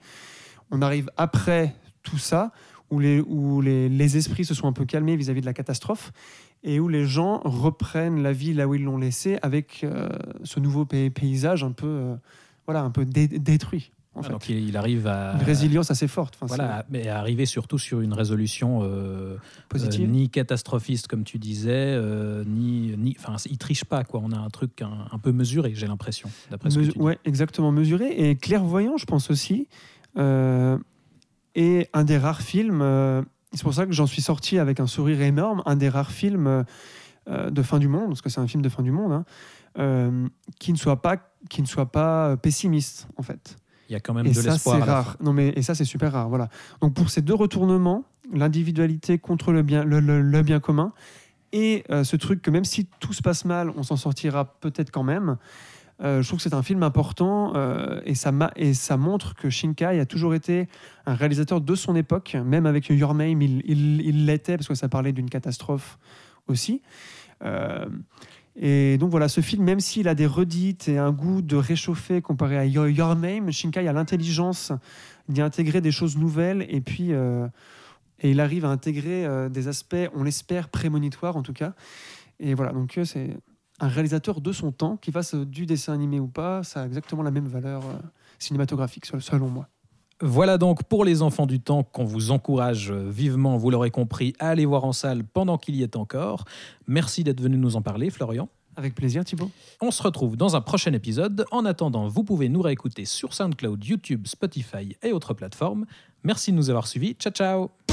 On 0.70 0.82
arrive 0.82 1.10
après 1.16 1.74
tout 2.02 2.18
ça, 2.18 2.52
où 2.90 2.98
les, 3.00 3.20
où 3.20 3.60
les, 3.60 3.88
les 3.88 4.16
esprits 4.16 4.44
se 4.44 4.54
sont 4.54 4.68
un 4.68 4.72
peu 4.72 4.84
calmés 4.84 5.16
vis-à-vis 5.16 5.40
de 5.40 5.46
la 5.46 5.54
catastrophe, 5.54 6.12
et 6.66 6.80
où 6.80 6.88
les 6.88 7.06
gens 7.06 7.40
reprennent 7.44 8.22
la 8.22 8.32
vie 8.32 8.52
là 8.52 8.66
où 8.68 8.74
ils 8.74 8.82
l'ont 8.82 8.98
laissé, 8.98 9.38
avec 9.40 9.80
euh, 9.84 10.08
ce 10.44 10.60
nouveau 10.60 10.84
pay- 10.84 11.08
paysage 11.10 11.62
un 11.64 11.70
peu, 11.72 11.86
euh, 11.86 12.14
voilà, 12.66 12.82
un 12.82 12.90
peu 12.90 13.04
dé- 13.06 13.28
détruit. 13.28 13.92
En 14.14 14.20
Ah, 14.20 14.22
fait. 14.24 14.32
Donc 14.32 14.48
il, 14.48 14.76
arrive 14.78 15.06
à 15.06 15.34
Une 15.34 15.42
résilience 15.44 15.90
assez 15.90 16.08
forte. 16.08 16.36
Enfin, 16.40 16.46
voilà, 16.56 16.84
mais 16.90 17.06
arriver 17.08 17.44
surtout 17.46 17.78
sur 17.78 18.00
une 18.00 18.14
résolution 18.14 18.80
euh, 18.82 19.36
positive. 19.68 20.08
euh, 20.08 20.10
ni 20.12 20.28
catastrophiste 20.30 21.06
comme 21.06 21.22
tu 21.22 21.38
disais, 21.38 22.00
ni 22.46 22.94
ni, 22.96 23.14
enfin 23.18 23.36
il 23.48 23.58
triche 23.58 23.84
pas 23.84 24.04
quoi. 24.04 24.20
On 24.24 24.32
a 24.32 24.38
un 24.38 24.48
truc 24.48 24.80
un, 24.82 25.06
un 25.12 25.18
peu 25.18 25.32
mesuré, 25.32 25.72
j'ai 25.74 25.86
l'impression, 25.86 26.30
d'après 26.50 26.70
ce 26.70 26.78
que 26.78 26.84
tu 26.84 26.92
dis. 26.92 26.98
ouais, 26.98 27.18
exactement 27.26 27.70
mesuré 27.72 28.08
et 28.30 28.36
clairvoyant, 28.36 28.96
je 28.96 29.04
pense 29.04 29.30
aussi. 29.30 29.68
Et 31.54 31.88
un 31.92 32.04
des 32.04 32.18
rares 32.18 32.42
films, 32.42 32.82
c'est 33.52 33.62
pour 33.62 33.74
ça 33.74 33.86
que 33.86 33.92
j'en 33.92 34.06
suis 34.06 34.22
sorti 34.22 34.58
avec 34.58 34.80
un 34.80 34.86
sourire 34.86 35.20
énorme, 35.22 35.62
un 35.66 35.76
des 35.76 35.88
rares 35.88 36.10
films 36.10 36.46
euh, 36.46 36.62
euh, 37.28 37.50
de 37.50 37.62
fin 37.62 37.78
du 37.78 37.88
monde, 37.88 38.08
parce 38.08 38.22
que 38.22 38.28
c'est 38.28 38.40
un 38.40 38.46
film 38.46 38.62
de 38.62 38.68
fin 38.68 38.82
du 38.82 38.90
monde, 38.92 39.12
hein, 39.12 39.24
euh, 39.78 40.28
qui 40.58 40.72
ne 40.72 40.78
soit 40.78 41.00
pas 41.02 41.16
qui 41.48 41.62
ne 41.62 41.66
soit 41.66 41.90
pas 41.92 42.36
pessimiste 42.36 43.08
en 43.16 43.22
fait. 43.22 43.56
Il 43.88 43.92
y 43.92 43.96
a 43.96 44.00
quand 44.00 44.14
même 44.14 44.26
Et 44.26 44.32
de 44.32 44.40
l'espoir. 44.40 44.76
c'est 44.78 44.82
rare. 44.90 45.16
Non 45.20 45.32
mais 45.32 45.48
et 45.56 45.62
ça 45.62 45.74
c'est 45.76 45.84
super 45.84 46.12
rare. 46.12 46.28
Voilà. 46.28 46.48
Donc 46.80 46.94
pour 46.94 47.08
ces 47.10 47.22
deux 47.22 47.34
retournements, 47.34 48.04
l'individualité 48.32 49.18
contre 49.18 49.52
le 49.52 49.62
bien, 49.62 49.84
le, 49.84 50.00
le- 50.00 50.22
le 50.22 50.42
bien 50.42 50.58
commun, 50.60 50.92
et 51.52 51.84
euh, 51.90 52.02
ce 52.04 52.16
truc 52.16 52.42
que 52.42 52.50
même 52.50 52.64
si 52.64 52.86
tout 53.00 53.12
se 53.12 53.22
passe 53.22 53.44
mal, 53.44 53.70
on 53.76 53.82
s'en 53.84 53.96
sortira 53.96 54.44
peut-être 54.60 54.90
quand 54.90 55.04
même. 55.04 55.36
Euh, 56.02 56.20
je 56.22 56.28
trouve 56.28 56.38
que 56.38 56.42
c'est 56.42 56.54
un 56.54 56.62
film 56.62 56.82
important 56.82 57.54
euh, 57.56 58.00
et, 58.04 58.14
ça 58.14 58.96
montre 58.96 59.34
que 59.34 59.48
Shinkai 59.48 59.98
a 59.98 60.06
toujours 60.06 60.34
été 60.34 60.68
un 61.06 61.14
réalisateur 61.14 61.60
de 61.60 61.74
son 61.74 61.96
époque, 61.96 62.36
même 62.44 62.66
avec 62.66 62.88
Your 62.90 63.14
Name, 63.14 63.40
il 63.40 64.26
l'était 64.26 64.56
parce 64.56 64.68
que 64.68 64.74
ça 64.74 64.88
parlait 64.88 65.12
d'une 65.12 65.30
catastrophe 65.30 65.98
aussi. 66.48 66.82
Euh, 67.42 67.86
et 68.56 68.98
donc 68.98 69.10
voilà, 69.10 69.28
ce 69.28 69.40
film, 69.40 69.64
même 69.64 69.80
s'il 69.80 70.08
a 70.08 70.14
des 70.14 70.26
redites 70.26 70.88
et 70.88 70.98
un 70.98 71.12
goût 71.12 71.42
de 71.42 71.56
réchauffer 71.56 72.22
comparé 72.22 72.58
à 72.58 72.64
Your, 72.64 73.16
Name, 73.16 73.50
Shinkai 73.50 73.86
a 73.86 73.92
l'intelligence 73.92 74.72
d'y 75.28 75.42
intégrer 75.42 75.80
des 75.80 75.92
choses 75.92 76.16
nouvelles 76.16 76.66
et 76.68 76.80
puis 76.80 77.12
il 78.22 78.40
arrive 78.40 78.64
à 78.64 78.68
intégrer 78.68 79.26
des 79.50 79.68
aspects, 79.68 79.96
on 80.14 80.22
l'espère, 80.22 80.68
prémonitoires 80.68 81.36
en 81.36 81.42
tout 81.42 81.52
cas. 81.52 81.74
Et 82.40 82.54
voilà, 82.54 82.72
donc 82.72 82.98
c'est 83.04 83.36
un 83.80 83.88
réalisateur 83.88 84.40
de 84.40 84.52
son 84.52 84.72
temps, 84.72 84.96
qui 84.96 85.12
fasse 85.12 85.34
du 85.34 85.66
dessin 85.66 85.92
animé 85.92 86.20
ou 86.20 86.28
pas, 86.28 86.62
ça 86.62 86.82
a 86.82 86.86
exactement 86.86 87.22
la 87.22 87.30
même 87.30 87.46
valeur 87.46 87.82
euh, 87.84 87.98
cinématographique, 88.38 89.06
sel- 89.06 89.20
selon 89.22 89.48
moi. 89.48 89.68
Voilà 90.22 90.56
donc 90.56 90.84
pour 90.84 91.04
les 91.04 91.20
enfants 91.20 91.44
du 91.46 91.60
temps 91.60 91.82
qu'on 91.82 92.04
vous 92.04 92.30
encourage 92.30 92.90
vivement, 92.90 93.58
vous 93.58 93.70
l'aurez 93.70 93.90
compris, 93.90 94.32
à 94.38 94.48
aller 94.48 94.64
voir 94.64 94.84
en 94.84 94.92
salle 94.92 95.24
pendant 95.24 95.58
qu'il 95.58 95.76
y 95.76 95.82
est 95.82 95.94
encore. 95.94 96.44
Merci 96.86 97.22
d'être 97.22 97.42
venu 97.42 97.58
nous 97.58 97.76
en 97.76 97.82
parler, 97.82 98.08
Florian. 98.08 98.48
Avec 98.76 98.94
plaisir, 98.94 99.24
Thibaut. 99.24 99.50
On 99.82 99.90
se 99.90 100.02
retrouve 100.02 100.36
dans 100.36 100.54
un 100.56 100.60
prochain 100.62 100.92
épisode. 100.92 101.44
En 101.50 101.64
attendant, 101.66 102.08
vous 102.08 102.24
pouvez 102.24 102.48
nous 102.48 102.60
réécouter 102.62 103.04
sur 103.04 103.34
SoundCloud, 103.34 103.82
YouTube, 103.84 104.26
Spotify 104.26 104.96
et 105.02 105.12
autres 105.12 105.34
plateformes. 105.34 105.86
Merci 106.24 106.50
de 106.50 106.56
nous 106.56 106.68
avoir 106.70 106.86
suivis. 106.86 107.14
Ciao 107.14 107.32
ciao 107.32 107.85